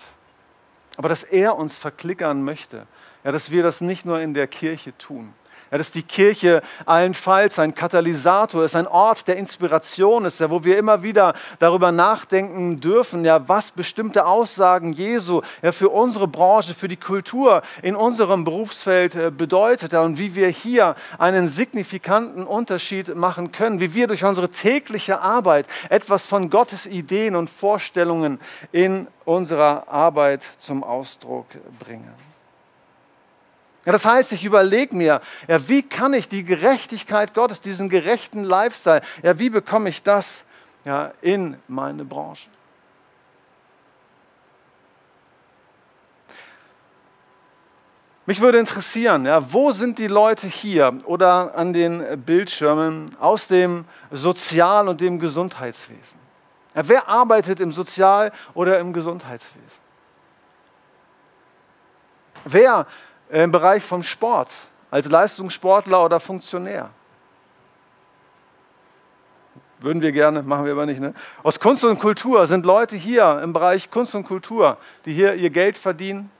Aber 0.96 1.09
dass 1.09 1.22
er 1.22 1.56
uns 1.56 1.78
verklickern 1.78 2.42
möchte, 2.42 2.87
ja, 3.24 3.32
dass 3.32 3.50
wir 3.50 3.62
das 3.62 3.80
nicht 3.80 4.04
nur 4.04 4.20
in 4.20 4.35
der 4.35 4.46
Kirche 4.46 4.96
tun, 4.96 5.35
ja, 5.70 5.79
dass 5.79 5.90
die 5.90 6.02
Kirche 6.02 6.62
allenfalls 6.85 7.59
ein 7.59 7.74
Katalysator 7.74 8.64
ist, 8.64 8.76
ein 8.76 8.87
Ort 8.87 9.29
der 9.29 9.37
Inspiration 9.37 10.24
ist, 10.24 10.40
ja, 10.40 10.50
wo 10.50 10.64
wir 10.64 10.79
immer 10.79 11.02
wieder 11.02 11.35
darüber 11.59 11.92
nachdenken 11.92 12.81
dürfen, 12.81 13.24
ja, 13.24 13.48
was 13.48 13.70
bestimmte 13.70 14.26
Aussagen 14.26 14.92
Jesu 14.92 15.42
ja, 15.62 15.72
für 15.72 15.88
unsere 15.88 16.29
Branche, 16.29 16.74
für 16.74 16.88
die 16.88 16.96
Kultur 16.96 17.62
in 17.83 17.96
unserem 17.96 18.44
Berufsfeld 18.44 19.14
äh, 19.14 19.31
bedeutet 19.31 19.92
ja, 19.92 20.02
und 20.02 20.18
wie 20.18 20.35
wir 20.35 20.48
hier 20.48 20.94
einen 21.18 21.48
signifikanten 21.48 22.46
Unterschied 22.46 23.14
machen 23.14 23.52
können, 23.52 23.81
wie 23.81 23.94
wir 23.94 24.07
durch 24.07 24.24
unsere 24.24 24.48
tägliche 24.48 25.20
Arbeit 25.20 25.66
etwas 25.88 26.26
von 26.26 26.50
Gottes 26.50 26.87
Ideen 26.87 27.37
und 27.37 27.50
Vorstellungen 27.50 28.40
in 28.72 29.07
unserer 29.24 29.88
Arbeit 29.88 30.42
zum 30.59 30.85
Ausdruck 30.85 31.46
bringen. 31.79 32.26
Ja, 33.87 33.92
das 33.92 34.05
heißt, 34.05 34.33
ich 34.33 34.44
überlege 34.44 34.96
mir, 34.96 35.20
ja, 35.46 35.68
wie 35.68 35.83
kann 35.83 36.12
ich 36.12 36.29
die 36.29 36.42
Gerechtigkeit 36.42 37.35
Gottes, 37.35 37.61
diesen 37.61 37.88
gerechten 37.88 38.42
Lifestyle, 38.42 39.01
ja, 39.22 39.38
wie 39.38 39.49
bekomme 39.49 39.88
ich 39.88 40.03
das 40.03 40.44
ja, 40.85 41.12
in 41.20 41.57
meine 41.68 42.05
Branche? 42.05 42.49
Mich 48.29 48.40
würde 48.40 48.59
interessieren, 48.59 49.25
ja, 49.25 49.53
wo 49.53 49.70
sind 49.70 50.01
die 50.01 50.09
Leute 50.09 50.49
hier 50.49 50.99
oder 51.05 51.57
an 51.57 51.72
den 51.72 52.25
Bildschirmen 52.25 53.09
aus 53.20 53.46
dem 53.46 53.85
Sozial- 54.11 54.88
und 54.88 55.01
dem 55.01 55.20
Gesundheitswesen? 55.20 56.18
Ja, 56.75 56.88
wer 56.88 57.09
arbeitet 57.09 57.61
im 57.61 57.70
Sozial- 57.70 58.33
oder 58.53 58.81
im 58.81 58.92
Gesundheitswesen? 58.92 59.87
Wer 62.44 62.88
im 63.30 63.52
Bereich 63.52 63.84
vom 63.84 64.02
Sport, 64.02 64.50
als 64.90 65.08
Leistungssportler 65.08 66.04
oder 66.04 66.20
Funktionär. 66.20 66.90
Würden 69.78 70.00
wir 70.00 70.12
gerne, 70.12 70.42
machen 70.42 70.64
wir 70.64 70.72
aber 70.72 70.86
nicht. 70.86 71.00
Ne? 71.00 71.12
Aus 71.42 71.60
Kunst 71.60 71.84
und 71.84 71.98
Kultur 71.98 72.46
sind 72.46 72.64
Leute 72.64 72.96
hier 72.96 73.40
im 73.42 73.52
Bereich 73.52 73.90
Kunst 73.90 74.14
und 74.14 74.24
Kultur, 74.24 74.78
die 75.04 75.12
hier 75.12 75.34
ihr 75.34 75.50
Geld 75.50 75.76
verdienen. 75.76 76.30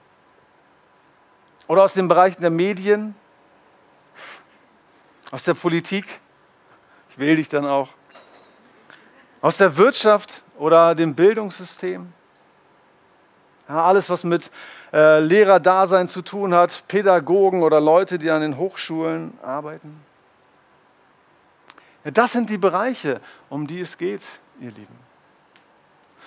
Oder 1.67 1.83
aus 1.83 1.93
den 1.93 2.07
Bereichen 2.07 2.41
der 2.41 2.49
Medien, 2.49 3.15
aus 5.29 5.43
der 5.43 5.53
Politik. 5.53 6.05
Ich 7.09 7.19
wähle 7.19 7.35
dich 7.35 7.49
dann 7.49 7.65
auch. 7.65 7.89
Aus 9.41 9.57
der 9.57 9.77
Wirtschaft 9.77 10.41
oder 10.57 10.95
dem 10.95 11.13
Bildungssystem. 11.13 12.11
Ja, 13.69 13.83
alles, 13.83 14.09
was 14.09 14.23
mit 14.23 14.49
äh, 14.93 15.19
Lehrerdasein 15.19 16.07
zu 16.07 16.21
tun 16.21 16.53
hat, 16.53 16.87
Pädagogen 16.87 17.63
oder 17.63 17.81
Leute, 17.81 18.17
die 18.17 18.31
an 18.31 18.41
den 18.41 18.57
Hochschulen 18.57 19.37
arbeiten. 19.41 19.99
Ja, 22.05 22.11
das 22.11 22.31
sind 22.31 22.49
die 22.49 22.57
Bereiche, 22.57 23.19
um 23.49 23.67
die 23.67 23.81
es 23.81 23.97
geht, 23.97 24.23
ihr 24.59 24.71
Lieben. 24.71 25.06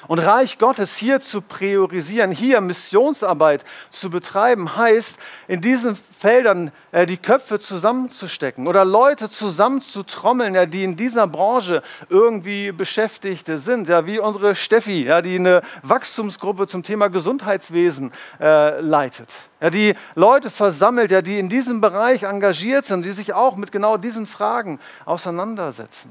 Und 0.08 0.18
Reich 0.18 0.58
Gottes 0.58 0.96
hier 0.96 1.20
zu 1.20 1.42
priorisieren, 1.42 2.32
hier 2.32 2.60
Missionsarbeit 2.60 3.64
zu 3.90 4.10
betreiben, 4.10 4.76
heißt, 4.76 5.18
in 5.48 5.60
diesen 5.60 5.96
Feldern 5.96 6.72
äh, 6.92 7.06
die 7.06 7.16
Köpfe 7.16 7.58
zusammenzustecken 7.58 8.66
oder 8.66 8.84
Leute 8.84 9.28
zusammenzutrommeln, 9.28 10.54
ja, 10.54 10.66
die 10.66 10.84
in 10.84 10.96
dieser 10.96 11.26
Branche 11.26 11.82
irgendwie 12.08 12.72
beschäftigt 12.72 13.46
sind, 13.46 13.88
ja, 13.88 14.06
wie 14.06 14.18
unsere 14.18 14.54
Steffi, 14.54 15.04
ja, 15.04 15.22
die 15.22 15.36
eine 15.36 15.62
Wachstumsgruppe 15.82 16.66
zum 16.66 16.82
Thema 16.82 17.08
Gesundheitswesen 17.08 18.12
äh, 18.40 18.80
leitet. 18.80 19.28
Ja, 19.60 19.70
die 19.70 19.94
Leute 20.14 20.50
versammelt, 20.50 21.10
ja, 21.10 21.22
die 21.22 21.38
in 21.38 21.48
diesem 21.48 21.80
Bereich 21.80 22.22
engagiert 22.22 22.86
sind, 22.86 23.04
die 23.04 23.12
sich 23.12 23.34
auch 23.34 23.56
mit 23.56 23.72
genau 23.72 23.96
diesen 23.96 24.26
Fragen 24.26 24.80
auseinandersetzen. 25.04 26.10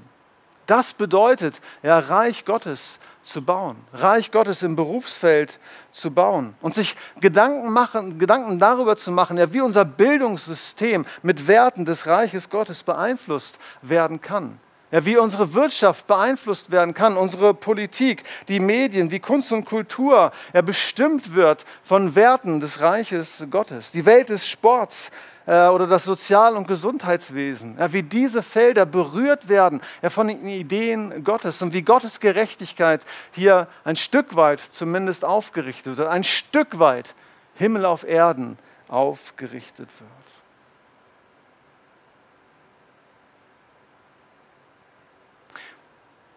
Das 0.70 0.94
bedeutet 0.94 1.60
ja 1.82 1.98
Reich 1.98 2.46
Gottes 2.46 3.00
zu 3.22 3.42
bauen, 3.44 3.78
Reich 3.94 4.32
Gottes 4.32 4.64
im 4.64 4.76
Berufsfeld 4.76 5.60
zu 5.92 6.12
bauen 6.12 6.56
und 6.62 6.74
sich 6.74 6.96
Gedanken, 7.20 7.72
machen, 7.72 8.18
Gedanken 8.18 8.60
darüber 8.60 8.96
zu 8.96 9.12
machen, 9.12 9.38
ja, 9.38 9.52
wie 9.54 9.62
unser 9.62 9.86
Bildungssystem 9.86 11.06
mit 11.22 11.48
Werten 11.48 11.86
des 11.86 12.08
Reiches 12.08 12.50
Gottes 12.50 12.84
beeinflusst 12.84 13.60
werden 13.82 14.22
kann. 14.22 14.60
Ja, 14.92 15.06
wie 15.06 15.18
unsere 15.18 15.54
Wirtschaft 15.54 16.08
beeinflusst 16.08 16.72
werden 16.72 16.96
kann, 16.96 17.16
unsere 17.16 17.54
Politik, 17.54 18.24
die 18.48 18.60
Medien, 18.60 19.12
wie 19.12 19.20
Kunst 19.20 19.52
und 19.52 19.66
Kultur 19.66 20.32
ja, 20.52 20.62
bestimmt 20.62 21.36
wird 21.36 21.64
von 21.84 22.16
Werten 22.16 22.60
des 22.60 22.82
Reiches 22.82 23.46
Gottes. 23.52 23.92
Die 23.92 24.08
Welt 24.08 24.30
des 24.30 24.48
Sports 24.48 25.12
oder 25.50 25.88
das 25.88 26.04
Sozial- 26.04 26.56
und 26.56 26.68
Gesundheitswesen, 26.68 27.76
wie 27.92 28.04
diese 28.04 28.44
Felder 28.44 28.86
berührt 28.86 29.50
werden 29.50 29.82
von 30.10 30.28
den 30.28 30.48
Ideen 30.48 31.24
Gottes 31.24 31.64
und 31.64 31.74
wie 31.74 31.82
Gottes 31.82 32.20
Gerechtigkeit 32.20 33.04
hier 33.32 33.68
ein 33.84 33.96
Stück 33.96 34.36
weit 34.36 34.60
zumindest 34.60 35.26
aufgerichtet 35.26 35.98
wird, 35.98 36.08
ein 36.08 36.24
Stück 36.24 36.78
weit 36.78 37.16
Himmel 37.56 37.86
auf 37.86 38.04
Erden 38.04 38.60
aufgerichtet 38.90 39.90
wird. 40.00 40.10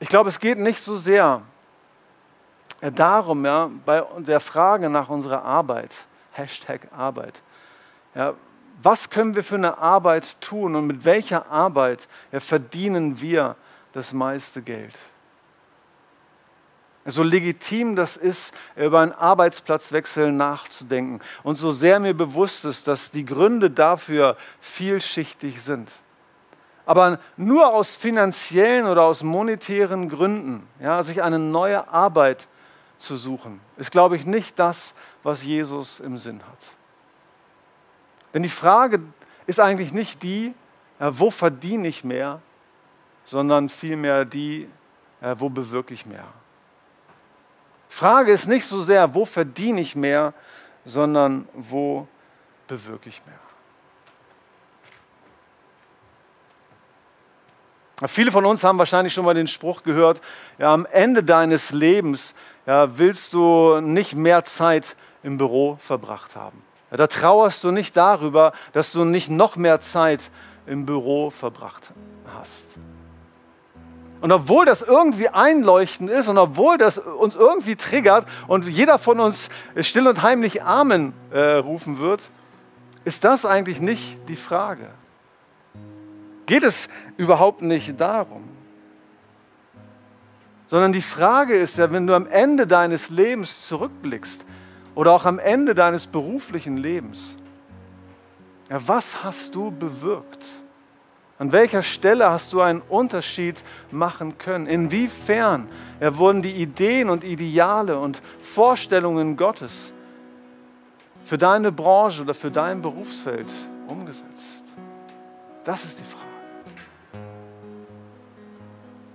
Ich 0.00 0.08
glaube, 0.08 0.30
es 0.30 0.40
geht 0.40 0.56
nicht 0.56 0.80
so 0.80 0.96
sehr 0.96 1.42
darum, 2.80 3.44
ja, 3.44 3.70
bei 3.84 4.02
der 4.20 4.40
Frage 4.40 4.88
nach 4.88 5.10
unserer 5.10 5.44
Arbeit, 5.44 5.94
Hashtag 6.32 6.88
Arbeit, 6.96 7.42
ja, 8.14 8.32
was 8.82 9.10
können 9.10 9.34
wir 9.34 9.44
für 9.44 9.56
eine 9.56 9.78
Arbeit 9.78 10.40
tun 10.40 10.74
und 10.74 10.86
mit 10.86 11.04
welcher 11.04 11.50
Arbeit 11.50 12.08
ja, 12.32 12.40
verdienen 12.40 13.20
wir 13.20 13.56
das 13.92 14.12
meiste 14.12 14.62
Geld? 14.62 14.98
So 17.04 17.24
legitim 17.24 17.96
das 17.96 18.16
ist, 18.16 18.54
über 18.76 19.00
einen 19.00 19.12
Arbeitsplatzwechsel 19.12 20.30
nachzudenken 20.30 21.20
und 21.42 21.56
so 21.56 21.72
sehr 21.72 21.98
mir 21.98 22.14
bewusst 22.14 22.64
ist, 22.64 22.86
dass 22.86 23.10
die 23.10 23.24
Gründe 23.24 23.70
dafür 23.70 24.36
vielschichtig 24.60 25.60
sind. 25.62 25.90
Aber 26.86 27.18
nur 27.36 27.72
aus 27.72 27.96
finanziellen 27.96 28.86
oder 28.86 29.04
aus 29.04 29.22
monetären 29.22 30.08
Gründen, 30.08 30.66
ja, 30.80 31.02
sich 31.02 31.22
eine 31.22 31.38
neue 31.38 31.88
Arbeit 31.88 32.46
zu 32.98 33.16
suchen, 33.16 33.60
ist, 33.76 33.90
glaube 33.90 34.16
ich, 34.16 34.24
nicht 34.24 34.58
das, 34.58 34.94
was 35.22 35.44
Jesus 35.44 36.00
im 36.00 36.18
Sinn 36.18 36.40
hat. 36.40 36.81
Denn 38.34 38.42
die 38.42 38.48
Frage 38.48 39.00
ist 39.46 39.60
eigentlich 39.60 39.92
nicht 39.92 40.22
die, 40.22 40.54
ja, 40.98 41.18
wo 41.18 41.30
verdiene 41.30 41.88
ich 41.88 42.04
mehr, 42.04 42.40
sondern 43.24 43.68
vielmehr 43.68 44.24
die, 44.24 44.68
ja, 45.20 45.38
wo 45.38 45.48
bewirke 45.48 45.94
ich 45.94 46.06
mehr. 46.06 46.26
Die 47.90 47.94
Frage 47.94 48.32
ist 48.32 48.46
nicht 48.46 48.66
so 48.66 48.82
sehr, 48.82 49.14
wo 49.14 49.24
verdiene 49.24 49.80
ich 49.80 49.94
mehr, 49.94 50.32
sondern 50.84 51.48
wo 51.54 52.08
bewirke 52.66 53.08
ich 53.08 53.22
mehr. 53.26 53.38
Viele 58.08 58.32
von 58.32 58.44
uns 58.46 58.64
haben 58.64 58.78
wahrscheinlich 58.78 59.12
schon 59.12 59.24
mal 59.24 59.34
den 59.34 59.46
Spruch 59.46 59.82
gehört, 59.84 60.20
ja, 60.58 60.72
am 60.72 60.86
Ende 60.86 61.22
deines 61.22 61.70
Lebens 61.70 62.34
ja, 62.66 62.98
willst 62.98 63.32
du 63.32 63.80
nicht 63.80 64.14
mehr 64.14 64.44
Zeit 64.44 64.96
im 65.22 65.38
Büro 65.38 65.76
verbracht 65.76 66.34
haben. 66.34 66.62
Da 66.96 67.06
trauerst 67.06 67.64
du 67.64 67.70
nicht 67.70 67.96
darüber, 67.96 68.52
dass 68.72 68.92
du 68.92 69.04
nicht 69.04 69.30
noch 69.30 69.56
mehr 69.56 69.80
Zeit 69.80 70.30
im 70.66 70.86
Büro 70.86 71.30
verbracht 71.30 71.92
hast. 72.36 72.66
Und 74.20 74.30
obwohl 74.30 74.64
das 74.64 74.82
irgendwie 74.82 75.28
einleuchtend 75.28 76.08
ist 76.10 76.28
und 76.28 76.38
obwohl 76.38 76.78
das 76.78 76.98
uns 76.98 77.34
irgendwie 77.34 77.74
triggert 77.74 78.26
und 78.46 78.66
jeder 78.68 78.98
von 78.98 79.18
uns 79.18 79.48
still 79.80 80.06
und 80.06 80.22
heimlich 80.22 80.62
Amen 80.62 81.12
äh, 81.32 81.54
rufen 81.54 81.98
wird, 81.98 82.30
ist 83.04 83.24
das 83.24 83.44
eigentlich 83.44 83.80
nicht 83.80 84.18
die 84.28 84.36
Frage 84.36 84.90
geht 86.52 86.64
es 86.64 86.88
überhaupt 87.16 87.62
nicht 87.62 87.98
darum. 87.98 88.48
Sondern 90.66 90.92
die 90.92 91.00
Frage 91.02 91.54
ist 91.54 91.78
ja, 91.78 91.90
wenn 91.90 92.06
du 92.06 92.14
am 92.14 92.26
Ende 92.26 92.66
deines 92.66 93.08
Lebens 93.08 93.66
zurückblickst 93.66 94.44
oder 94.94 95.12
auch 95.12 95.24
am 95.24 95.38
Ende 95.38 95.74
deines 95.74 96.06
beruflichen 96.06 96.76
Lebens, 96.76 97.36
ja, 98.70 98.78
was 98.86 99.22
hast 99.22 99.54
du 99.54 99.70
bewirkt? 99.70 100.44
An 101.38 101.50
welcher 101.50 101.82
Stelle 101.82 102.30
hast 102.30 102.52
du 102.52 102.60
einen 102.60 102.82
Unterschied 102.82 103.62
machen 103.90 104.38
können? 104.38 104.66
Inwiefern 104.66 105.68
ja, 106.00 106.16
wurden 106.16 106.40
die 106.40 106.52
Ideen 106.52 107.10
und 107.10 107.24
Ideale 107.24 107.98
und 107.98 108.22
Vorstellungen 108.40 109.36
Gottes 109.36 109.92
für 111.24 111.38
deine 111.38 111.72
Branche 111.72 112.22
oder 112.22 112.34
für 112.34 112.50
dein 112.50 112.80
Berufsfeld 112.80 113.48
umgesetzt? 113.88 114.62
Das 115.64 115.84
ist 115.84 115.98
die 115.98 116.04
Frage. 116.04 116.22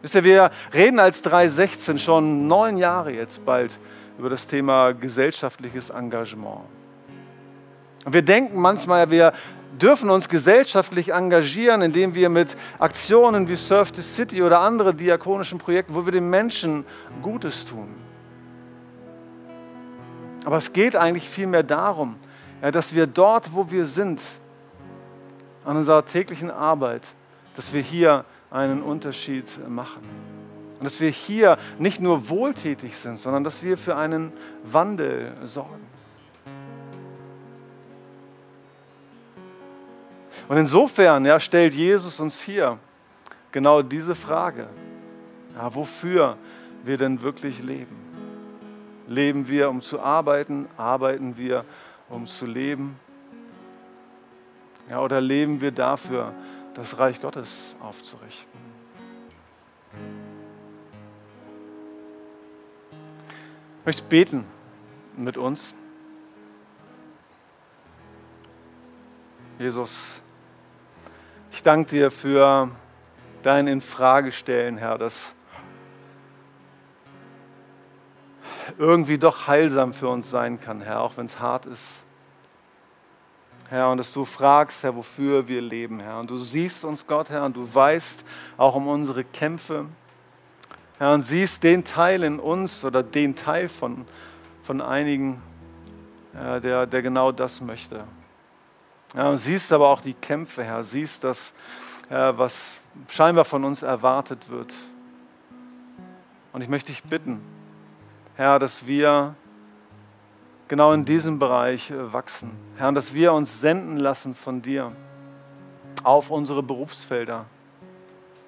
Wisst 0.01 0.15
ihr, 0.15 0.23
wir 0.23 0.51
reden 0.73 0.99
als 0.99 1.21
316 1.21 1.97
schon 1.97 2.47
neun 2.47 2.77
Jahre 2.77 3.11
jetzt 3.11 3.43
bald 3.43 3.77
über 4.17 4.29
das 4.29 4.47
Thema 4.47 4.93
gesellschaftliches 4.93 5.89
Engagement. 5.89 6.61
Und 8.05 8.13
wir 8.13 8.21
denken 8.21 8.59
manchmal, 8.59 9.09
wir 9.11 9.33
dürfen 9.81 10.09
uns 10.09 10.27
gesellschaftlich 10.27 11.13
engagieren, 11.13 11.81
indem 11.81 12.15
wir 12.15 12.29
mit 12.29 12.55
Aktionen 12.79 13.47
wie 13.47 13.55
Surf 13.55 13.91
the 13.93 14.01
City 14.01 14.41
oder 14.41 14.59
andere 14.59 14.93
diakonischen 14.93 15.59
Projekte, 15.59 15.93
wo 15.93 16.05
wir 16.05 16.11
den 16.11 16.29
Menschen 16.29 16.85
Gutes 17.21 17.65
tun. 17.65 17.89
Aber 20.45 20.57
es 20.57 20.71
geht 20.71 20.95
eigentlich 20.95 21.29
vielmehr 21.29 21.63
darum, 21.63 22.15
ja, 22.61 22.71
dass 22.71 22.95
wir 22.95 23.05
dort, 23.05 23.53
wo 23.53 23.69
wir 23.69 23.85
sind, 23.85 24.21
an 25.65 25.75
unserer 25.75 26.05
täglichen 26.05 26.49
Arbeit, 26.49 27.03
dass 27.55 27.73
wir 27.73 27.81
hier 27.81 28.23
einen 28.49 28.81
Unterschied 28.81 29.45
machen. 29.67 30.01
Und 30.79 30.85
dass 30.85 30.99
wir 30.99 31.09
hier 31.09 31.57
nicht 31.79 31.99
nur 31.99 32.29
wohltätig 32.29 32.97
sind, 32.97 33.17
sondern 33.17 33.43
dass 33.43 33.63
wir 33.63 33.77
für 33.77 33.95
einen 33.95 34.31
Wandel 34.63 35.33
sorgen. 35.45 35.85
Und 40.47 40.57
insofern 40.57 41.25
ja, 41.25 41.39
stellt 41.39 41.73
Jesus 41.73 42.19
uns 42.19 42.41
hier 42.41 42.77
genau 43.51 43.81
diese 43.81 44.15
Frage, 44.15 44.67
ja, 45.55 45.73
wofür 45.73 46.37
wir 46.83 46.97
denn 46.97 47.21
wirklich 47.21 47.61
leben. 47.61 47.95
Leben 49.07 49.47
wir, 49.47 49.69
um 49.69 49.81
zu 49.81 49.99
arbeiten? 49.99 50.67
Arbeiten 50.77 51.37
wir, 51.37 51.65
um 52.09 52.27
zu 52.27 52.45
leben? 52.45 52.99
Ja, 54.89 55.01
oder 55.01 55.19
leben 55.19 55.59
wir 55.59 55.71
dafür, 55.71 56.33
das 56.75 56.97
Reich 56.97 57.21
Gottes 57.21 57.75
aufzurichten. 57.81 58.67
Möchte 63.87 64.03
beten 64.03 64.43
mit 65.15 65.37
uns. 65.37 65.73
Jesus, 69.59 70.21
ich 71.53 71.63
danke 71.63 71.91
dir 71.91 72.11
für 72.11 72.69
dein 73.43 73.67
Infragestellen, 73.67 74.77
Herr, 74.77 74.97
das 74.97 75.33
irgendwie 78.77 79.17
doch 79.17 79.47
heilsam 79.47 79.93
für 79.93 80.09
uns 80.09 80.29
sein 80.29 80.59
kann, 80.59 80.81
Herr, 80.81 80.99
auch 80.99 81.15
wenn 81.15 81.27
es 81.27 81.39
hart 81.39 81.65
ist. 81.65 82.03
Herr, 83.69 83.89
und 83.89 83.99
dass 83.99 84.11
du 84.11 84.25
fragst, 84.25 84.83
Herr, 84.83 84.97
wofür 84.97 85.47
wir 85.47 85.61
leben, 85.61 86.01
Herr. 86.01 86.19
Und 86.19 86.29
du 86.29 86.37
siehst 86.37 86.83
uns, 86.83 87.07
Gott, 87.07 87.29
Herr, 87.29 87.45
und 87.45 87.55
du 87.55 87.73
weißt 87.73 88.25
auch 88.57 88.75
um 88.75 88.89
unsere 88.89 89.23
Kämpfe, 89.23 89.85
Herr, 90.97 91.13
und 91.13 91.21
siehst 91.21 91.63
den 91.63 91.83
Teil 91.83 92.23
in 92.23 92.39
uns 92.39 92.83
oder 92.83 93.03
den 93.03 93.35
Teil 93.35 93.69
von, 93.69 94.05
von 94.63 94.81
einigen, 94.81 95.41
Herr, 96.33 96.59
der, 96.59 96.87
der 96.87 97.01
genau 97.01 97.31
das 97.31 97.61
möchte. 97.61 98.03
Ja, 99.15 99.29
und 99.29 99.37
siehst 99.37 99.71
aber 99.71 99.89
auch 99.89 100.01
die 100.01 100.13
Kämpfe, 100.13 100.63
Herr, 100.63 100.83
siehst 100.83 101.23
das, 101.23 101.53
Herr, 102.09 102.37
was 102.37 102.79
scheinbar 103.07 103.45
von 103.45 103.63
uns 103.63 103.83
erwartet 103.83 104.49
wird. 104.49 104.73
Und 106.51 106.61
ich 106.61 106.69
möchte 106.69 106.91
dich 106.91 107.03
bitten, 107.03 107.41
Herr, 108.35 108.59
dass 108.59 108.87
wir 108.87 109.35
genau 110.67 110.93
in 110.93 111.05
diesem 111.05 111.39
Bereich 111.39 111.91
äh, 111.91 112.13
wachsen. 112.13 112.51
Herr, 112.77 112.91
dass 112.91 113.13
wir 113.13 113.33
uns 113.33 113.61
senden 113.61 113.97
lassen 113.97 114.35
von 114.35 114.61
dir 114.61 114.91
auf 116.03 116.29
unsere 116.29 116.63
Berufsfelder. 116.63 117.45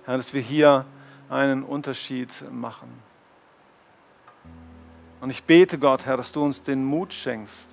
Herr, 0.06 0.18
dass 0.18 0.34
wir 0.34 0.42
hier 0.42 0.86
einen 1.30 1.64
Unterschied 1.64 2.30
machen. 2.52 2.90
Und 5.22 5.30
ich 5.30 5.44
bete 5.44 5.78
Gott, 5.78 6.06
Herr, 6.06 6.18
dass 6.18 6.32
du 6.32 6.44
uns 6.44 6.62
den 6.62 6.84
Mut 6.84 7.14
schenkst, 7.14 7.70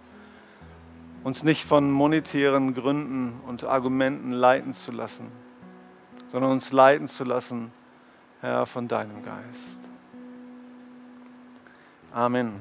uns 1.25 1.43
nicht 1.43 1.65
von 1.65 1.91
monetären 1.91 2.75
Gründen 2.75 3.41
und 3.47 3.65
Argumenten 3.65 4.31
leiten 4.31 4.75
zu 4.75 4.93
lassen, 4.93 5.31
sondern 6.29 6.53
uns 6.53 6.73
leiten 6.73 7.09
zu 7.09 7.25
lassen, 7.25 7.73
Herr, 8.41 8.67
von 8.67 8.89
deinem 8.89 9.23
Geist. 9.25 9.81
Amen. 12.13 12.53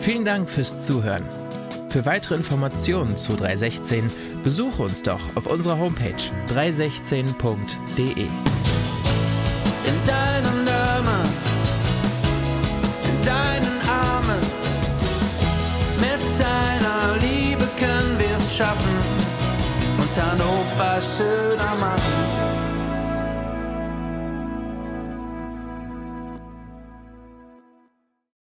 Vielen 0.00 0.24
Dank 0.24 0.48
fürs 0.48 0.86
Zuhören. 0.86 1.45
Für 1.88 2.04
weitere 2.04 2.34
Informationen 2.34 3.16
zu 3.16 3.36
316 3.36 4.10
besuche 4.42 4.82
uns 4.82 5.02
doch 5.02 5.20
auf 5.34 5.46
unserer 5.46 5.78
Homepage 5.78 6.14
316.de. 6.48 8.26
In 9.86 10.04
deinem 10.04 10.64
Namen, 10.64 11.28
in 13.04 13.24
deinen 13.24 13.80
Armen. 13.88 14.40
Mit 16.00 16.38
deiner 16.38 17.16
Liebe 17.20 17.66
können 17.78 18.18
wir 18.18 18.36
es 18.36 18.54
schaffen 18.54 18.96
und 19.98 20.22
Hannover 20.22 21.00
schöner 21.00 21.74
machen. 21.76 22.55